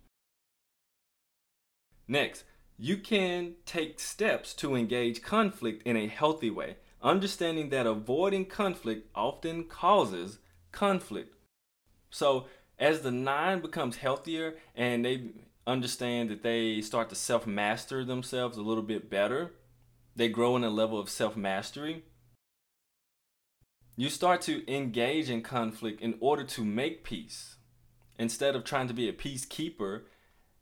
Next, 2.08 2.46
you 2.78 2.96
can 2.96 3.56
take 3.66 4.00
steps 4.00 4.54
to 4.56 4.76
engage 4.76 5.22
conflict 5.22 5.84
in 5.86 5.98
a 5.98 6.08
healthy 6.08 6.50
way, 6.50 6.78
understanding 7.02 7.70
that 7.70 7.86
avoiding 7.86 8.46
conflict 8.46 9.10
often 9.14 9.66
causes 9.66 10.40
conflict. 10.72 11.36
So, 12.10 12.46
as 12.80 13.02
the 13.02 13.12
nine 13.12 13.60
becomes 13.60 13.98
healthier 13.98 14.56
and 14.76 15.04
they 15.04 15.32
understand 15.68 16.30
that 16.30 16.44
they 16.44 16.80
start 16.80 17.10
to 17.10 17.16
self 17.16 17.46
master 17.46 18.06
themselves 18.06 18.58
a 18.58 18.62
little 18.62 18.84
bit 18.84 19.10
better, 19.10 19.52
they 20.16 20.30
grow 20.30 20.56
in 20.56 20.64
a 20.64 20.70
level 20.70 20.98
of 20.98 21.10
self 21.10 21.36
mastery 21.36 22.04
you 23.96 24.10
start 24.10 24.42
to 24.42 24.70
engage 24.74 25.30
in 25.30 25.42
conflict 25.42 26.02
in 26.02 26.16
order 26.20 26.44
to 26.44 26.66
make 26.66 27.04
peace. 27.04 27.56
Instead 28.20 28.56
of 28.56 28.64
trying 28.64 28.88
to 28.88 28.94
be 28.94 29.08
a 29.08 29.14
peacekeeper, 29.14 30.02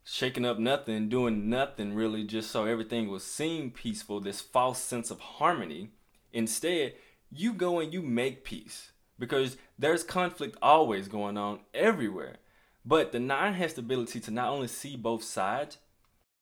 shaking 0.04 0.46
up 0.46 0.60
nothing, 0.60 1.10
doing 1.10 1.50
nothing 1.50 1.94
really 1.94 2.24
just 2.24 2.52
so 2.52 2.66
everything 2.66 3.08
will 3.08 3.20
seem 3.20 3.72
peaceful, 3.72 4.20
this 4.20 4.42
false 4.42 4.80
sense 4.80 5.10
of 5.10 5.20
harmony, 5.20 5.90
instead, 6.32 6.94
you 7.32 7.54
go 7.54 7.80
and 7.80 7.94
you 7.94 8.02
make 8.02 8.44
peace 8.44 8.92
because 9.18 9.58
there's 9.80 10.04
conflict 10.04 10.58
always 10.62 11.08
going 11.08 11.38
on 11.38 11.60
everywhere. 11.74 12.38
But 12.86 13.12
the 13.12 13.20
nine 13.20 13.54
has 13.54 13.74
the 13.74 13.82
ability 13.82 14.20
to 14.22 14.32
not 14.32 14.50
only 14.50 14.68
see 14.68 14.96
both 14.96 15.24
sides, 15.24 15.78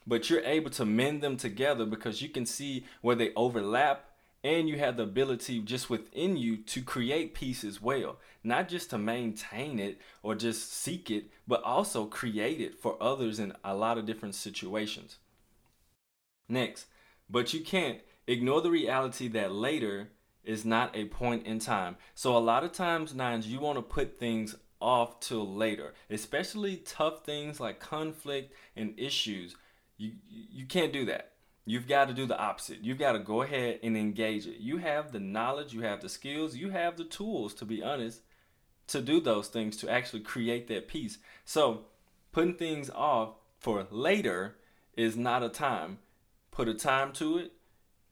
but 0.08 0.30
you're 0.30 0.44
able 0.44 0.72
to 0.72 0.86
mend 0.86 1.22
them 1.22 1.38
together 1.38 1.86
because 1.86 2.22
you 2.22 2.30
can 2.30 2.46
see 2.46 2.86
where 3.02 3.16
they 3.16 3.32
overlap 3.36 4.11
and 4.44 4.68
you 4.68 4.78
have 4.80 4.98
the 4.98 5.04
ability 5.04 5.60
just 5.60 5.90
within 5.90 6.36
you 6.36 6.58
to 6.58 6.82
create 6.82 7.34
peace 7.34 7.64
as 7.64 7.82
well. 7.82 8.18
Not 8.44 8.70
just 8.70 8.90
to 8.90 8.98
maintain 8.98 9.80
it 9.80 10.00
or 10.24 10.36
just 10.36 10.74
seek 10.74 11.12
it 11.12 11.26
but 11.48 11.64
also 11.64 12.06
create 12.06 12.60
it 12.60 12.80
for 12.80 13.02
others 13.02 13.40
in 13.40 13.54
a 13.64 13.76
lot 13.76 13.98
of 13.98 14.06
different 14.06 14.36
situations. 14.36 15.18
Next 16.50 16.88
but 17.30 17.54
you 17.54 17.62
can't 17.62 18.00
ignore 18.28 18.62
the 18.62 18.72
reality 18.72 19.28
that 19.30 19.52
later 19.52 20.10
is 20.44 20.66
not 20.66 20.96
a 20.96 21.06
point 21.06 21.46
in 21.46 21.60
time. 21.60 21.96
So 22.16 22.36
a 22.36 22.40
lot 22.40 22.64
of 22.64 22.72
times 22.72 23.14
nines 23.14 23.48
you 23.48 23.60
want 23.60 23.78
to 23.78 23.84
put 23.84 24.20
things 24.20 24.56
off 24.80 25.20
till 25.20 25.48
later 25.56 25.94
especially 26.10 26.78
tough 26.78 27.24
things 27.24 27.60
like 27.60 27.80
conflict 27.80 28.56
and 28.76 29.00
issues. 29.00 29.56
You 29.98 30.14
you 30.28 30.66
can't 30.66 30.92
do 30.92 31.06
that 31.06 31.34
You've 31.66 31.88
got 31.88 32.08
to 32.08 32.14
do 32.14 32.26
the 32.26 32.38
opposite. 32.38 32.80
You've 32.82 32.98
got 32.98 33.12
to 33.14 33.20
go 33.20 33.44
ahead 33.44 33.80
and 33.84 33.96
engage 33.96 34.48
it. 34.48 34.58
You 34.60 34.78
have 34.78 35.12
the 35.12 35.20
knowledge, 35.20 35.74
you 35.74 35.82
have 35.82 36.02
the 36.02 36.10
skills, 36.10 36.56
you 36.56 36.72
have 36.72 36.98
the 36.98 37.04
tools, 37.04 37.54
to 37.56 37.66
be 37.66 37.84
honest, 37.84 38.22
to 38.88 39.02
do 39.02 39.22
those 39.22 39.48
things 39.48 39.78
to 39.78 39.90
actually 39.90 40.22
create 40.22 40.68
that 40.68 40.88
peace. 40.88 41.20
So, 41.46 41.86
putting 42.32 42.56
things 42.56 42.90
off 42.90 43.36
for 43.60 43.86
later 43.92 44.56
is 44.96 45.16
not 45.16 45.44
a 45.44 45.50
time. 45.50 46.00
Put 46.50 46.68
a 46.68 46.74
time 46.74 47.14
to 47.14 47.38
it, 47.38 47.54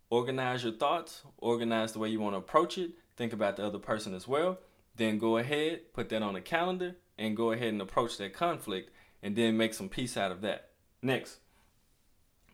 organize 0.09 0.63
your 0.63 0.73
thoughts, 0.73 1.23
organize 1.37 1.91
the 1.91 1.99
way 1.99 2.09
you 2.09 2.19
want 2.19 2.33
to 2.33 2.39
approach 2.39 2.77
it, 2.77 2.91
think 3.17 3.33
about 3.33 3.57
the 3.57 3.65
other 3.65 3.79
person 3.79 4.13
as 4.13 4.27
well. 4.27 4.59
Then 4.95 5.17
go 5.17 5.37
ahead, 5.37 5.93
put 5.93 6.09
that 6.09 6.21
on 6.21 6.35
a 6.35 6.41
calendar, 6.41 6.95
and 7.17 7.35
go 7.35 7.51
ahead 7.51 7.69
and 7.69 7.81
approach 7.81 8.17
that 8.17 8.33
conflict, 8.33 8.91
and 9.21 9.35
then 9.35 9.57
make 9.57 9.73
some 9.73 9.89
peace 9.89 10.15
out 10.15 10.31
of 10.31 10.41
that. 10.41 10.69
Next. 11.01 11.39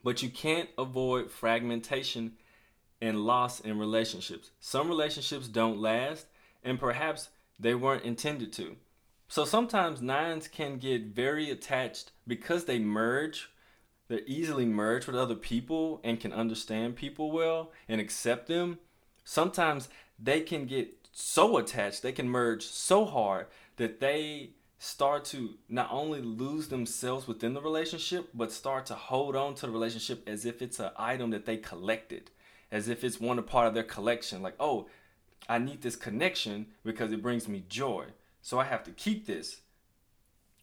But 0.06 0.22
you 0.22 0.30
can't 0.30 0.70
avoid 0.78 1.32
fragmentation 1.32 2.34
and 3.02 3.26
loss 3.26 3.60
in 3.60 3.80
relationships. 3.80 4.52
Some 4.60 4.88
relationships 4.88 5.48
don't 5.48 5.82
last, 5.82 6.28
and 6.63 6.80
perhaps 6.80 7.30
they 7.60 7.74
weren't 7.74 8.06
intended 8.06 8.54
to. 8.54 8.76
So 9.28 9.46
sometimes 9.46 10.04
nines 10.04 10.48
can 10.48 10.78
get 10.78 11.06
very 11.06 11.50
attached 11.50 12.12
because 12.28 12.65
they 12.65 12.78
merge. 12.78 13.50
They're 14.08 14.22
easily 14.28 14.68
merged 14.68 15.08
with 15.08 15.15
other 15.15 15.34
people 15.34 16.02
and 16.04 16.20
can 16.20 16.32
understand 16.32 16.96
people 16.96 17.32
well 17.32 17.72
and 17.89 18.00
accept 18.00 18.46
them. 18.46 18.78
Sometimes 19.24 19.89
they 20.20 20.41
can 20.41 20.68
get 20.68 21.10
so 21.13 21.58
attached, 21.58 22.04
they 22.04 22.12
can 22.12 22.30
merge 22.30 22.63
so 22.63 23.06
hard 23.06 23.48
that 23.78 24.00
they 24.00 24.52
start 24.77 25.25
to 25.25 25.55
not 25.69 25.89
only 25.91 26.21
lose 26.21 26.67
themselves 26.67 27.27
within 27.27 27.53
the 27.53 27.61
relationship, 27.61 28.29
but 28.33 28.51
start 28.51 28.85
to 28.88 28.95
hold 28.95 29.35
on 29.35 29.55
to 29.55 29.65
the 29.65 29.71
relationship 29.71 30.27
as 30.27 30.45
if 30.45 30.61
it's 30.61 30.79
an 30.79 30.91
item 30.97 31.29
that 31.31 31.45
they 31.45 31.57
collected, 31.57 32.31
as 32.71 32.89
if 32.89 33.03
it's 33.03 33.19
one 33.19 33.41
part 33.43 33.67
of 33.67 33.73
their 33.73 33.83
collection. 33.83 34.41
Like, 34.41 34.55
oh, 34.59 34.88
I 35.47 35.59
need 35.59 35.81
this 35.81 35.95
connection 35.95 36.67
because 36.83 37.11
it 37.11 37.21
brings 37.21 37.47
me 37.47 37.63
joy. 37.69 38.05
So 38.41 38.59
I 38.59 38.65
have 38.65 38.83
to 38.83 38.91
keep 38.91 39.25
this. 39.25 39.61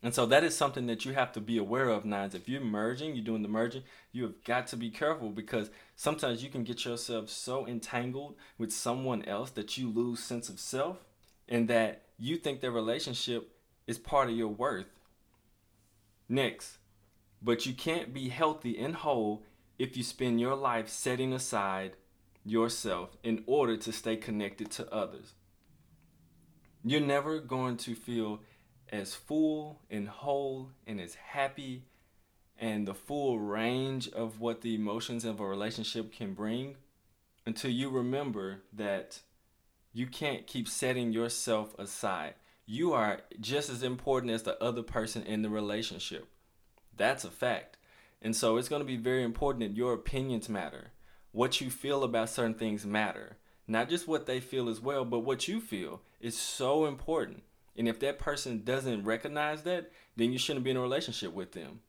And 0.04 0.12
so 0.12 0.26
that 0.26 0.42
is 0.42 0.56
something 0.56 0.86
that 0.86 1.04
you 1.04 1.14
have 1.14 1.32
to 1.32 1.40
be 1.40 1.58
aware 1.58 1.88
of, 1.88 2.04
Nines. 2.04 2.34
If 2.34 2.48
you're 2.48 2.60
merging, 2.60 3.14
you're 3.14 3.24
doing 3.24 3.42
the 3.42 3.48
merging, 3.48 3.84
you 4.10 4.24
have 4.24 4.42
got 4.44 4.66
to 4.68 4.76
be 4.76 4.90
careful 4.90 5.30
because 5.30 5.70
sometimes 5.94 6.42
you 6.42 6.50
can 6.50 6.64
get 6.64 6.84
yourself 6.84 7.30
so 7.30 7.66
entangled 7.68 8.34
with 8.58 8.72
someone 8.72 9.24
else 9.24 9.50
that 9.50 9.78
you 9.78 9.88
lose 9.88 10.18
sense 10.18 10.48
of 10.48 10.58
self 10.58 10.98
and 11.48 11.68
that 11.68 12.02
you 12.18 12.36
think 12.36 12.60
their 12.60 12.72
relationship 12.72 13.51
is 13.86 13.98
part 13.98 14.30
of 14.30 14.36
your 14.36 14.48
worth. 14.48 14.86
Next, 16.28 16.78
but 17.42 17.66
you 17.66 17.74
can't 17.74 18.14
be 18.14 18.28
healthy 18.30 18.78
and 18.78 18.94
whole 18.94 19.44
if 19.78 19.96
you 19.96 20.02
spend 20.02 20.40
your 20.40 20.54
life 20.54 20.88
setting 20.88 21.32
aside 21.32 21.96
yourself 22.44 23.16
in 23.22 23.42
order 23.46 23.76
to 23.76 23.92
stay 23.92 24.16
connected 24.16 24.70
to 24.72 24.92
others. 24.92 25.34
you're 26.84 27.00
never 27.00 27.38
going 27.40 27.76
to 27.76 27.94
feel 27.94 28.40
as 28.90 29.14
full 29.14 29.80
and 29.90 30.08
whole 30.08 30.70
and 30.86 31.00
as 31.00 31.14
happy 31.14 31.84
and 32.58 32.86
the 32.86 32.94
full 32.94 33.38
range 33.40 34.08
of 34.10 34.40
what 34.40 34.60
the 34.62 34.74
emotions 34.74 35.24
of 35.24 35.40
a 35.40 35.46
relationship 35.46 36.12
can 36.12 36.34
bring 36.34 36.76
until 37.46 37.70
you 37.70 37.88
remember 37.90 38.62
that 38.72 39.20
you 39.92 40.06
can't 40.06 40.46
keep 40.46 40.68
setting 40.68 41.12
yourself 41.12 41.78
aside. 41.78 42.34
You 42.66 42.92
are 42.92 43.20
just 43.40 43.68
as 43.70 43.82
important 43.82 44.32
as 44.32 44.44
the 44.44 44.62
other 44.62 44.82
person 44.82 45.22
in 45.22 45.42
the 45.42 45.50
relationship. 45.50 46.28
That's 46.96 47.24
a 47.24 47.30
fact. 47.30 47.76
And 48.20 48.36
so 48.36 48.56
it's 48.56 48.68
going 48.68 48.80
to 48.80 48.86
be 48.86 48.96
very 48.96 49.24
important 49.24 49.64
that 49.64 49.76
your 49.76 49.92
opinions 49.92 50.48
matter. 50.48 50.92
What 51.32 51.60
you 51.60 51.70
feel 51.70 52.04
about 52.04 52.30
certain 52.30 52.54
things 52.54 52.86
matter. 52.86 53.36
Not 53.66 53.88
just 53.88 54.06
what 54.06 54.26
they 54.26 54.40
feel 54.40 54.68
as 54.68 54.80
well, 54.80 55.04
but 55.04 55.20
what 55.20 55.48
you 55.48 55.60
feel 55.60 56.02
is 56.20 56.36
so 56.36 56.86
important. 56.86 57.42
And 57.76 57.88
if 57.88 57.98
that 58.00 58.18
person 58.18 58.64
doesn't 58.64 59.04
recognize 59.04 59.62
that, 59.62 59.90
then 60.16 60.32
you 60.32 60.38
shouldn't 60.38 60.64
be 60.64 60.70
in 60.70 60.76
a 60.76 60.80
relationship 60.80 61.32
with 61.32 61.52
them. 61.52 61.80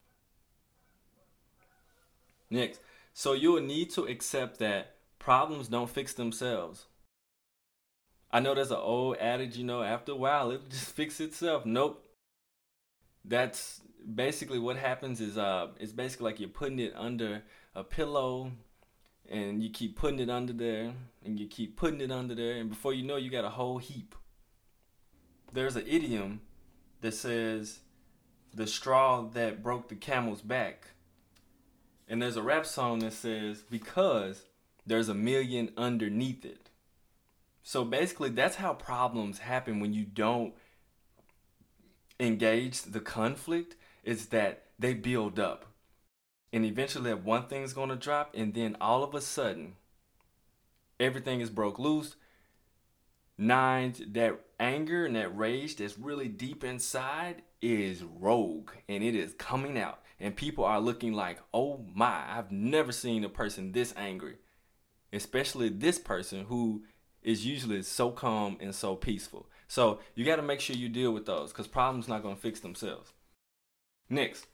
Next, 2.49 2.79
so 3.13 3.33
you'll 3.33 3.61
need 3.61 3.91
to 3.91 4.05
accept 4.05 4.59
that 4.59 4.95
problems 5.19 5.67
don't 5.67 5.89
fix 5.89 6.13
themselves. 6.13 6.85
I 8.33 8.39
know 8.39 8.55
there's 8.55 8.71
an 8.71 8.77
old 8.77 9.17
adage, 9.17 9.57
you 9.57 9.63
know, 9.63 9.83
after 9.83 10.11
a 10.11 10.15
while 10.15 10.49
it 10.49 10.67
just 10.69 10.85
fix 10.95 11.19
itself. 11.19 11.65
Nope. 11.65 12.03
That's 13.23 13.79
basically 14.13 14.59
what 14.59 14.75
happens 14.75 15.21
is 15.21 15.37
uh 15.37 15.67
it's 15.79 15.93
basically 15.93 16.25
like 16.25 16.39
you're 16.39 16.49
putting 16.49 16.79
it 16.79 16.93
under 16.95 17.41
a 17.73 17.83
pillow 17.83 18.51
and 19.29 19.63
you 19.63 19.69
keep 19.69 19.95
putting 19.95 20.19
it 20.19 20.29
under 20.29 20.51
there 20.51 20.91
and 21.23 21.39
you 21.39 21.47
keep 21.47 21.77
putting 21.77 22.01
it 22.01 22.11
under 22.11 22.35
there 22.35 22.55
and 22.55 22.69
before 22.69 22.93
you 22.93 23.01
know 23.01 23.15
you 23.15 23.31
got 23.31 23.45
a 23.45 23.49
whole 23.49 23.77
heap 23.77 24.13
there's 25.53 25.77
an 25.77 25.85
idiom 25.87 26.41
that 26.99 27.13
says 27.13 27.79
the 28.53 28.67
straw 28.67 29.21
that 29.21 29.63
broke 29.63 29.87
the 29.87 29.95
camel's 29.95 30.41
back 30.41 30.87
and 32.09 32.21
there's 32.21 32.35
a 32.35 32.43
rap 32.43 32.65
song 32.65 32.99
that 32.99 33.13
says 33.13 33.63
because 33.69 34.43
there's 34.85 35.07
a 35.07 35.13
million 35.13 35.71
underneath 35.77 36.43
it 36.43 36.62
so 37.63 37.83
basically 37.83 38.29
that's 38.29 38.57
how 38.57 38.73
problems 38.73 39.39
happen 39.39 39.79
when 39.79 39.93
you 39.93 40.05
don't 40.05 40.53
engage 42.19 42.81
the 42.83 42.99
conflict 42.99 43.75
is 44.03 44.27
that 44.27 44.65
they 44.77 44.93
build 44.93 45.39
up 45.39 45.73
and 46.53 46.63
eventually 46.63 47.13
one 47.15 47.47
thing's 47.47 47.73
gonna 47.73 47.95
drop, 47.95 48.35
and 48.35 48.53
then 48.53 48.77
all 48.79 49.03
of 49.03 49.15
a 49.15 49.21
sudden, 49.21 49.73
everything 50.99 51.41
is 51.41 51.49
broke 51.49 51.79
loose. 51.79 52.15
Nine, 53.35 53.95
that 54.11 54.39
anger 54.59 55.07
and 55.07 55.15
that 55.15 55.35
rage 55.35 55.77
that's 55.77 55.97
really 55.97 56.27
deep 56.27 56.63
inside 56.63 57.41
is 57.59 58.03
rogue 58.03 58.69
and 58.87 59.03
it 59.03 59.15
is 59.15 59.33
coming 59.33 59.79
out. 59.79 60.03
And 60.19 60.35
people 60.35 60.63
are 60.63 60.79
looking 60.79 61.13
like, 61.13 61.39
oh 61.51 61.83
my, 61.95 62.23
I've 62.29 62.51
never 62.51 62.91
seen 62.91 63.23
a 63.23 63.29
person 63.29 63.71
this 63.71 63.91
angry. 63.97 64.35
Especially 65.11 65.69
this 65.69 65.97
person 65.97 66.45
who 66.45 66.83
is 67.23 67.45
usually 67.45 67.81
so 67.83 68.11
calm 68.11 68.57
and 68.59 68.73
so 68.73 68.95
peaceful. 68.95 69.47
So 69.67 69.99
you 70.15 70.25
got 70.25 70.35
to 70.35 70.41
make 70.41 70.59
sure 70.59 70.75
you 70.75 70.89
deal 70.89 71.11
with 71.11 71.25
those 71.25 71.51
because 71.51 71.67
problems 71.67 72.07
not 72.07 72.23
going 72.23 72.35
to 72.35 72.41
fix 72.41 72.59
themselves. 72.59 73.13
Next, 74.09 74.45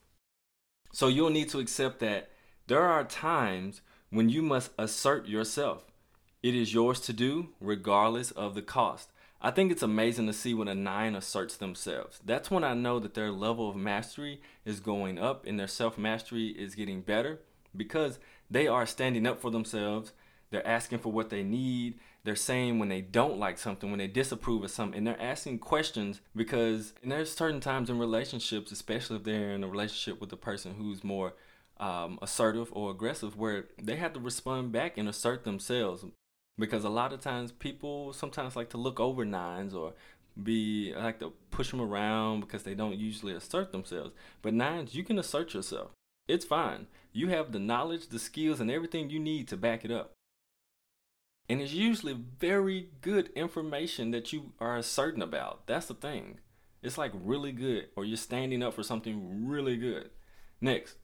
so 0.92 1.08
you'll 1.08 1.30
need 1.30 1.50
to 1.50 1.60
accept 1.60 2.00
that 2.00 2.30
there 2.68 2.82
are 2.82 3.04
times 3.04 3.82
when 4.10 4.30
you 4.30 4.42
must 4.42 4.72
assert 4.78 5.28
yourself. 5.28 5.86
It 6.42 6.56
is 6.56 6.74
yours 6.74 7.00
to 7.02 7.14
do, 7.14 7.50
regardless 7.60 8.32
of 8.32 8.56
the 8.56 8.62
cost. 8.62 9.12
I 9.42 9.52
think 9.52 9.72
it's 9.72 9.84
amazing 9.84 10.28
to 10.28 10.34
see 10.34 10.54
when 10.54 10.68
a 10.68 10.76
nine 10.76 11.16
asserts 11.16 11.56
themselves. 11.56 12.20
That's 12.26 12.52
when 12.52 12.64
I 12.64 12.74
know 12.74 13.00
that 13.00 13.14
their 13.14 13.32
level 13.32 13.70
of 13.70 13.76
mastery 13.76 14.42
is 14.66 14.80
going 14.80 15.18
up 15.18 15.46
and 15.46 15.60
their 15.60 15.68
self 15.68 15.98
mastery 15.98 16.48
is 16.48 16.76
getting 16.76 17.02
better 17.02 17.40
because 17.76 18.20
they 18.50 18.68
are 18.68 18.86
standing 18.86 19.26
up 19.26 19.40
for 19.40 19.50
themselves. 19.52 20.12
They're 20.50 20.68
asking 20.68 21.00
for 21.00 21.12
what 21.12 21.30
they 21.30 21.44
need 21.44 22.00
they're 22.24 22.36
saying 22.36 22.80
when 22.80 22.90
they 22.90 23.02
don't 23.02 23.40
like 23.40 23.58
something, 23.58 23.90
when 23.90 24.00
they 24.00 24.08
disapprove 24.08 24.64
of 24.64 24.72
something, 24.72 24.98
and 24.98 25.08
they're 25.08 25.22
asking 25.22 25.60
questions 25.60 26.22
because 26.36 26.94
and 27.02 27.12
there's 27.12 27.32
certain 27.32 27.62
times 27.62 27.90
in 27.90 27.98
relationships, 27.98 28.72
especially 28.72 29.18
if 29.18 29.24
they're 29.24 29.52
in 29.52 29.64
a 29.64 29.68
relationship 29.68 30.20
with 30.20 30.32
a 30.34 30.38
person 30.38 30.76
who's 30.78 31.04
more 31.04 31.34
um, 31.80 32.20
assertive 32.22 32.70
or 32.74 32.92
aggressive, 32.92 33.38
where 33.38 33.66
they 33.82 33.96
have 33.96 34.14
to 34.14 34.20
respond 34.20 34.72
back 34.72 34.98
and 34.98 35.08
assert 35.08 35.44
themselves. 35.44 36.06
Because 36.58 36.84
a 36.84 36.90
lot 36.90 37.14
of 37.14 37.22
times 37.22 37.54
people 37.54 38.12
sometimes 38.12 38.58
like 38.58 38.70
to 38.72 38.78
look 38.78 39.00
over 39.00 39.24
nines 39.24 39.74
or 39.74 39.94
be 40.44 40.94
like 40.96 41.20
to 41.20 41.34
push 41.52 41.72
them 41.72 41.82
around 41.82 42.42
because 42.42 42.64
they 42.64 42.74
don't 42.74 42.98
usually 42.98 43.34
assert 43.34 43.72
themselves. 43.72 44.12
But 44.42 44.54
nines, 44.54 44.94
you 44.94 45.04
can 45.04 45.18
assert 45.18 45.54
yourself. 45.54 45.92
It's 46.28 46.46
fine. 46.46 46.88
You 47.14 47.30
have 47.30 47.54
the 47.54 47.60
knowledge, 47.60 48.10
the 48.10 48.20
skills, 48.20 48.60
and 48.60 48.70
everything 48.70 49.10
you 49.10 49.20
need 49.20 49.48
to 49.48 49.58
back 49.58 49.84
it 49.84 49.92
up. 49.92 50.12
And 51.50 51.62
it's 51.62 51.74
usually 51.74 52.14
very 52.14 52.90
good 53.02 53.30
information 53.36 54.12
that 54.12 54.32
you 54.32 54.54
are 54.60 54.82
certain 54.84 55.24
about. 55.24 55.66
That's 55.66 55.88
the 55.88 55.96
thing. 55.96 56.40
It's 56.84 56.98
like 56.98 57.12
really 57.14 57.52
good, 57.52 57.88
or 57.96 58.06
you're 58.06 58.18
standing 58.18 58.62
up 58.62 58.76
for 58.76 58.84
something 58.84 59.48
really 59.48 59.76
good. 59.76 60.12
Next, 60.62 60.98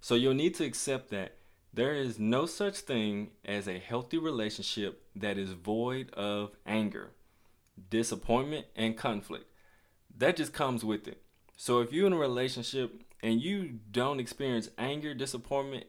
so 0.00 0.14
you'll 0.14 0.34
need 0.34 0.54
to 0.54 0.64
accept 0.64 1.10
that 1.10 1.36
there 1.74 1.94
is 1.94 2.18
no 2.18 2.46
such 2.46 2.78
thing 2.78 3.30
as 3.44 3.66
a 3.66 3.78
healthy 3.78 4.18
relationship 4.18 5.02
that 5.16 5.36
is 5.36 5.52
void 5.52 6.10
of 6.14 6.52
anger, 6.64 7.12
disappointment, 7.90 8.66
and 8.76 8.96
conflict. 8.96 9.46
That 10.16 10.36
just 10.36 10.52
comes 10.52 10.84
with 10.84 11.08
it. 11.08 11.22
So 11.56 11.80
if 11.80 11.92
you're 11.92 12.06
in 12.06 12.12
a 12.12 12.18
relationship 12.18 13.02
and 13.22 13.40
you 13.40 13.78
don't 13.90 14.20
experience 14.20 14.68
anger, 14.78 15.14
disappointment, 15.14 15.86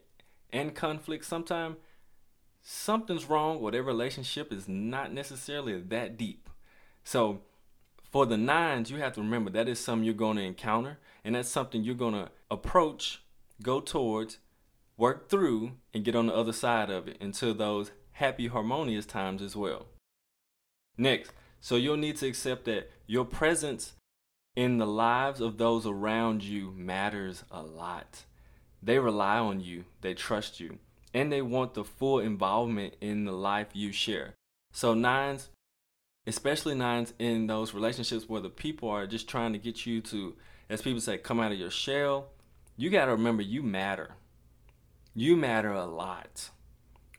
and 0.52 0.74
conflict, 0.74 1.26
sometimes 1.26 1.78
something's 2.64 3.30
wrong 3.30 3.58
or 3.58 3.72
their 3.72 3.84
relationship 3.84 4.52
is 4.52 4.68
not 4.68 5.14
necessarily 5.14 5.80
that 5.80 6.18
deep. 6.18 6.50
So 7.04 7.42
for 8.10 8.26
the 8.26 8.38
nines, 8.38 8.90
you 8.90 8.98
have 8.98 9.14
to 9.14 9.22
remember 9.22 9.52
that 9.52 9.68
is 9.68 9.80
something 9.80 10.06
you're 10.06 10.14
going 10.14 10.38
to 10.38 10.44
encounter, 10.44 10.98
and 11.24 11.36
that's 11.36 11.50
something 11.50 11.84
you're 11.84 11.94
going 11.94 12.14
to 12.14 12.32
approach, 12.50 13.22
go 13.62 13.82
towards, 13.82 14.38
work 14.98 15.30
through, 15.30 15.74
and 15.94 16.06
get 16.06 16.16
on 16.16 16.28
the 16.28 16.34
other 16.34 16.54
side 16.54 16.90
of 16.90 17.08
it 17.08 17.18
until 17.20 17.54
those 17.54 17.92
happy, 18.14 18.48
harmonious 18.48 19.06
times 19.06 19.42
as 19.42 19.56
well. 19.56 19.88
Next, 20.98 21.34
so 21.60 21.76
you'll 21.76 21.98
need 21.98 22.18
to 22.18 22.28
accept 22.28 22.66
that 22.66 22.92
your 23.08 23.26
presence 23.26 23.94
in 24.56 24.78
the 24.78 24.88
lives 24.88 25.42
of 25.42 25.58
those 25.58 25.86
around 25.86 26.44
you 26.44 26.72
matters 26.78 27.44
a 27.52 27.64
lot. 27.64 28.24
They 28.82 29.00
rely 29.00 29.40
on 29.40 29.60
you, 29.60 29.86
they 30.02 30.14
trust 30.14 30.60
you 30.60 30.78
and 31.14 31.32
they 31.32 31.42
want 31.42 31.74
the 31.74 31.84
full 31.84 32.20
involvement 32.20 32.96
in 33.00 33.26
the 33.26 33.32
life 33.32 33.68
you 33.74 33.92
share. 33.92 34.34
So, 34.72 34.94
nines, 34.94 35.50
especially 36.26 36.76
nines 36.76 37.14
in 37.20 37.48
those 37.48 37.74
relationships 37.74 38.28
where 38.28 38.42
the 38.42 38.50
people 38.50 38.90
are 38.90 39.06
just 39.06 39.30
trying 39.30 39.54
to 39.54 39.60
get 39.60 39.86
you 39.86 40.02
to, 40.02 40.36
as 40.70 40.82
people 40.82 41.02
say, 41.02 41.18
come 41.18 41.40
out 41.40 41.52
of 41.52 41.60
your 41.60 41.70
shell, 41.70 42.30
you 42.76 42.90
got 42.90 43.06
to 43.06 43.12
remember 43.12 43.44
you 43.44 43.62
matter. 43.62 44.16
You 45.14 45.36
matter 45.36 45.72
a 45.72 45.86
lot. 45.86 46.50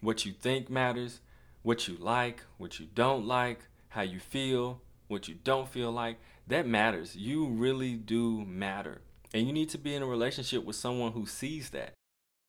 What 0.00 0.26
you 0.26 0.32
think 0.32 0.68
matters, 0.68 1.20
what 1.62 1.86
you 1.86 1.96
like, 1.96 2.42
what 2.58 2.80
you 2.80 2.88
don't 2.92 3.24
like, 3.24 3.60
how 3.90 4.02
you 4.02 4.18
feel, 4.18 4.82
what 5.06 5.28
you 5.28 5.36
don't 5.44 5.68
feel 5.68 5.92
like, 5.92 6.18
that 6.48 6.66
matters. 6.66 7.14
You 7.14 7.46
really 7.46 7.94
do 7.94 8.44
matter. 8.44 9.00
And 9.32 9.46
you 9.46 9.52
need 9.52 9.68
to 9.70 9.78
be 9.78 9.94
in 9.94 10.02
a 10.02 10.06
relationship 10.06 10.64
with 10.64 10.76
someone 10.76 11.12
who 11.12 11.26
sees 11.26 11.70
that 11.70 11.94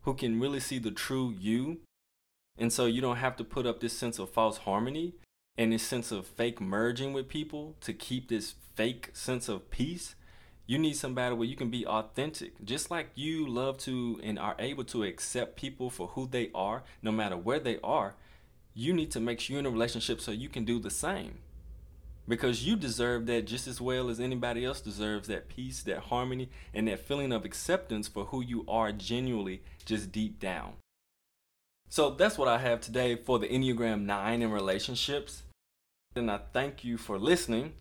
who 0.06 0.13
can 0.13 0.39
really 0.39 0.60
see 0.60 0.80
the 0.80 0.91
true 0.91 1.34
you. 1.38 1.80
And 2.58 2.72
so 2.72 2.86
you 2.86 3.02
don't 3.02 3.18
have 3.18 3.36
to 3.38 3.44
put 3.44 3.65
up 3.65 3.80
this 3.80 3.94
sense 3.94 4.18
of 4.18 4.30
false 4.30 4.60
harmony 4.60 5.15
and 5.58 5.74
this 5.74 5.84
sense 5.84 6.12
of 6.12 6.26
fake 6.28 6.62
merging 6.62 7.12
with 7.12 7.28
people 7.28 7.76
to 7.82 7.91
keep 7.91 8.30
this 8.30 8.56
fake 8.76 9.10
sense 9.13 9.50
of 9.50 9.70
peace. 9.70 10.15
You 10.68 10.78
need 10.78 10.96
somebody 10.96 11.36
where 11.36 11.48
you 11.48 11.56
can 11.56 11.70
be 11.70 11.86
authentic. 11.86 12.63
Just 12.63 12.89
like 12.89 13.10
you 13.15 13.48
love 13.48 13.78
to 13.80 14.20
and 14.24 14.39
are 14.39 14.56
able 14.60 14.84
to 14.86 15.04
accept 15.04 15.58
people 15.58 15.89
for 15.89 16.08
who 16.10 16.28
they 16.28 16.50
are, 16.56 16.84
no 17.02 17.12
matter 17.12 17.36
where 17.38 17.60
they 17.60 17.80
are, 17.84 18.15
you 18.74 18.94
need 18.94 19.12
to 19.12 19.20
make 19.20 19.39
sure 19.39 19.56
you're 19.56 19.60
in 19.60 19.65
a 19.65 19.70
relationship 19.70 20.22
so 20.22 20.32
you 20.32 20.50
can 20.50 20.65
do 20.65 20.80
the 20.80 20.89
same 20.89 21.39
because 22.28 22.66
you 22.66 22.76
deserve 22.76 23.26
that 23.28 23.46
just 23.46 23.68
as 23.68 23.80
well 23.80 24.10
as 24.10 24.20
anybody 24.20 24.66
else 24.66 24.82
deserves 24.82 25.28
that 25.28 25.48
peace, 25.50 25.84
that 25.84 26.00
harmony, 26.00 26.50
and 26.74 26.88
that 26.88 27.00
feeling 27.00 27.32
of 27.32 27.46
acceptance 27.46 28.08
for 28.08 28.26
who 28.26 28.42
you 28.42 28.66
are 28.68 28.92
genuinely 28.92 29.62
just 29.86 30.12
deep 30.12 30.40
down. 30.40 30.74
So 31.90 32.10
that's 32.10 32.38
what 32.38 32.48
I 32.48 32.58
have 32.58 32.82
today 32.82 33.16
for 33.16 33.40
the 33.40 33.48
Enneagram 33.48 34.06
9 34.06 34.42
in 34.42 34.52
relationships. 34.52 35.44
And 36.16 36.32
I 36.32 36.40
thank 36.52 36.84
you 36.84 36.98
for 36.98 37.20
listening. 37.20 37.74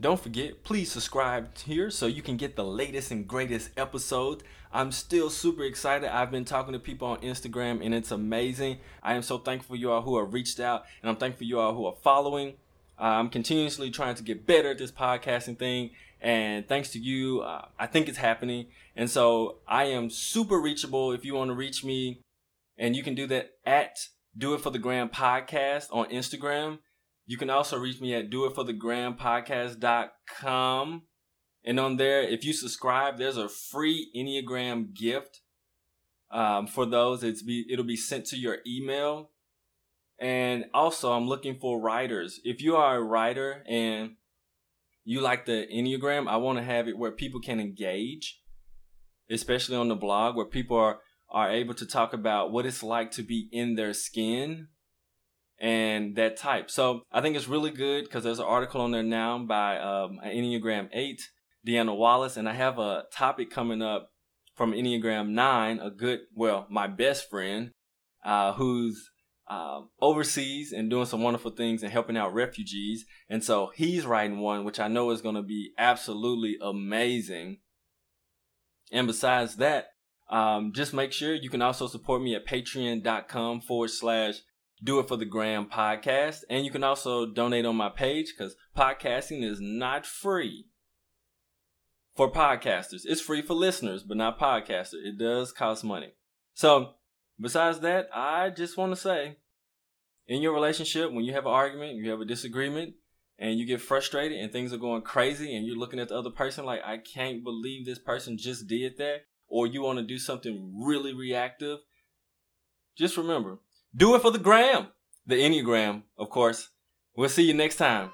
Don't 0.00 0.20
forget, 0.20 0.64
please 0.64 0.90
subscribe 0.90 1.56
here 1.58 1.88
so 1.88 2.06
you 2.06 2.20
can 2.20 2.36
get 2.36 2.56
the 2.56 2.64
latest 2.64 3.12
and 3.12 3.28
greatest 3.28 3.70
episodes. 3.76 4.42
I'm 4.72 4.90
still 4.90 5.30
super 5.30 5.62
excited. 5.62 6.12
I've 6.12 6.32
been 6.32 6.44
talking 6.44 6.72
to 6.72 6.80
people 6.80 7.06
on 7.06 7.18
Instagram 7.18 7.84
and 7.84 7.94
it's 7.94 8.10
amazing. 8.10 8.78
I 9.04 9.14
am 9.14 9.22
so 9.22 9.38
thankful 9.38 9.76
for 9.76 9.80
you 9.80 9.92
all 9.92 10.02
who 10.02 10.18
have 10.18 10.34
reached 10.34 10.58
out 10.58 10.84
and 11.00 11.08
I'm 11.08 11.16
thankful 11.16 11.38
for 11.38 11.44
you 11.44 11.60
all 11.60 11.74
who 11.74 11.86
are 11.86 11.94
following. 12.02 12.54
Uh, 12.98 13.04
I'm 13.04 13.28
continuously 13.28 13.90
trying 13.90 14.14
to 14.16 14.22
get 14.22 14.46
better 14.46 14.70
at 14.70 14.78
this 14.78 14.92
podcasting 14.92 15.58
thing. 15.58 15.90
And 16.20 16.66
thanks 16.66 16.90
to 16.92 16.98
you, 16.98 17.40
uh, 17.40 17.66
I 17.78 17.86
think 17.86 18.08
it's 18.08 18.18
happening. 18.18 18.66
And 18.96 19.10
so 19.10 19.58
I 19.68 19.84
am 19.84 20.10
super 20.10 20.60
reachable 20.60 21.12
if 21.12 21.24
you 21.24 21.34
want 21.34 21.50
to 21.50 21.54
reach 21.54 21.84
me. 21.84 22.22
And 22.78 22.96
you 22.96 23.02
can 23.02 23.14
do 23.14 23.26
that 23.28 23.50
at 23.64 24.08
Do 24.36 24.54
It 24.54 24.60
For 24.60 24.70
The 24.70 24.78
Gram 24.78 25.08
Podcast 25.08 25.86
on 25.92 26.06
Instagram. 26.06 26.78
You 27.26 27.36
can 27.36 27.50
also 27.50 27.78
reach 27.78 28.00
me 28.00 28.14
at 28.14 28.30
doitforthegrampodcast.com. 28.30 31.02
And 31.66 31.80
on 31.80 31.96
there, 31.96 32.22
if 32.22 32.44
you 32.44 32.52
subscribe, 32.52 33.18
there's 33.18 33.38
a 33.38 33.48
free 33.48 34.10
Enneagram 34.14 34.94
gift. 34.94 35.40
Um, 36.30 36.66
for 36.66 36.84
those, 36.84 37.22
it's 37.22 37.42
be 37.42 37.64
it'll 37.70 37.84
be 37.84 37.96
sent 37.96 38.26
to 38.26 38.36
your 38.36 38.58
email. 38.66 39.30
And 40.20 40.66
also, 40.72 41.12
I'm 41.12 41.28
looking 41.28 41.58
for 41.58 41.80
writers. 41.80 42.40
If 42.44 42.62
you 42.62 42.76
are 42.76 42.96
a 42.96 43.02
writer 43.02 43.64
and 43.68 44.12
you 45.04 45.20
like 45.20 45.44
the 45.44 45.66
Enneagram, 45.72 46.28
I 46.28 46.36
want 46.36 46.58
to 46.58 46.64
have 46.64 46.88
it 46.88 46.96
where 46.96 47.10
people 47.10 47.40
can 47.40 47.60
engage, 47.60 48.40
especially 49.30 49.76
on 49.76 49.88
the 49.88 49.96
blog, 49.96 50.36
where 50.36 50.46
people 50.46 50.76
are 50.76 51.00
are 51.30 51.50
able 51.50 51.74
to 51.74 51.86
talk 51.86 52.12
about 52.12 52.52
what 52.52 52.64
it's 52.64 52.82
like 52.82 53.10
to 53.10 53.22
be 53.22 53.48
in 53.50 53.74
their 53.74 53.92
skin 53.92 54.68
and 55.58 56.14
that 56.16 56.36
type. 56.36 56.70
So 56.70 57.02
I 57.10 57.20
think 57.20 57.36
it's 57.36 57.48
really 57.48 57.70
good 57.70 58.04
because 58.04 58.22
there's 58.22 58.38
an 58.38 58.44
article 58.44 58.80
on 58.80 58.92
there 58.92 59.02
now 59.02 59.38
by 59.38 59.78
um, 59.78 60.20
Enneagram 60.24 60.88
8, 60.92 61.20
Deanna 61.66 61.96
Wallace, 61.96 62.36
and 62.36 62.48
I 62.48 62.52
have 62.52 62.78
a 62.78 63.04
topic 63.12 63.50
coming 63.50 63.82
up 63.82 64.10
from 64.54 64.72
Enneagram 64.72 65.30
9, 65.30 65.80
a 65.80 65.90
good, 65.90 66.20
well, 66.34 66.66
my 66.70 66.86
best 66.86 67.28
friend, 67.28 67.72
uh, 68.24 68.52
who's 68.52 69.10
um, 69.48 69.90
overseas 70.00 70.72
and 70.72 70.88
doing 70.88 71.06
some 71.06 71.22
wonderful 71.22 71.50
things 71.50 71.82
and 71.82 71.92
helping 71.92 72.16
out 72.16 72.34
refugees. 72.34 73.04
And 73.28 73.44
so 73.44 73.70
he's 73.74 74.06
writing 74.06 74.40
one, 74.40 74.64
which 74.64 74.80
I 74.80 74.88
know 74.88 75.10
is 75.10 75.22
going 75.22 75.34
to 75.34 75.42
be 75.42 75.72
absolutely 75.78 76.56
amazing. 76.62 77.58
And 78.90 79.06
besides 79.06 79.56
that, 79.56 79.88
um, 80.30 80.72
just 80.74 80.94
make 80.94 81.12
sure 81.12 81.34
you 81.34 81.50
can 81.50 81.62
also 81.62 81.86
support 81.86 82.22
me 82.22 82.34
at 82.34 82.46
patreon.com 82.46 83.60
forward 83.60 83.90
slash 83.90 84.36
do 84.82 84.98
it 84.98 85.08
for 85.08 85.16
the 85.16 85.24
gram 85.24 85.68
podcast. 85.68 86.40
And 86.48 86.64
you 86.64 86.70
can 86.70 86.84
also 86.84 87.26
donate 87.26 87.66
on 87.66 87.76
my 87.76 87.90
page 87.90 88.34
because 88.36 88.56
podcasting 88.76 89.44
is 89.44 89.58
not 89.60 90.06
free 90.06 90.66
for 92.16 92.30
podcasters. 92.30 93.02
It's 93.04 93.20
free 93.20 93.42
for 93.42 93.54
listeners, 93.54 94.02
but 94.02 94.16
not 94.16 94.38
podcasters. 94.38 95.04
It 95.04 95.18
does 95.18 95.52
cost 95.52 95.84
money. 95.84 96.12
So 96.54 96.94
besides 97.40 97.80
that, 97.80 98.08
I 98.14 98.50
just 98.50 98.76
want 98.76 98.92
to 98.92 99.00
say 99.00 99.36
in 100.26 100.42
your 100.42 100.54
relationship, 100.54 101.12
when 101.12 101.24
you 101.24 101.32
have 101.34 101.46
an 101.46 101.52
argument, 101.52 101.96
you 101.96 102.10
have 102.10 102.20
a 102.20 102.24
disagreement, 102.24 102.94
and 103.38 103.58
you 103.58 103.66
get 103.66 103.80
frustrated 103.80 104.38
and 104.38 104.52
things 104.52 104.72
are 104.72 104.78
going 104.78 105.02
crazy, 105.02 105.56
and 105.56 105.66
you're 105.66 105.76
looking 105.76 105.98
at 105.98 106.08
the 106.08 106.16
other 106.16 106.30
person 106.30 106.64
like, 106.64 106.80
I 106.84 106.98
can't 106.98 107.42
believe 107.42 107.84
this 107.84 107.98
person 107.98 108.38
just 108.38 108.66
did 108.66 108.96
that, 108.98 109.22
or 109.48 109.66
you 109.66 109.82
want 109.82 109.98
to 109.98 110.04
do 110.04 110.18
something 110.18 110.72
really 110.84 111.12
reactive, 111.12 111.80
just 112.96 113.16
remember 113.16 113.58
do 113.96 114.14
it 114.14 114.22
for 114.22 114.30
the 114.30 114.38
gram, 114.38 114.88
the 115.26 115.36
Enneagram, 115.36 116.02
of 116.18 116.30
course. 116.30 116.70
We'll 117.16 117.28
see 117.28 117.44
you 117.44 117.54
next 117.54 117.76
time. 117.76 118.10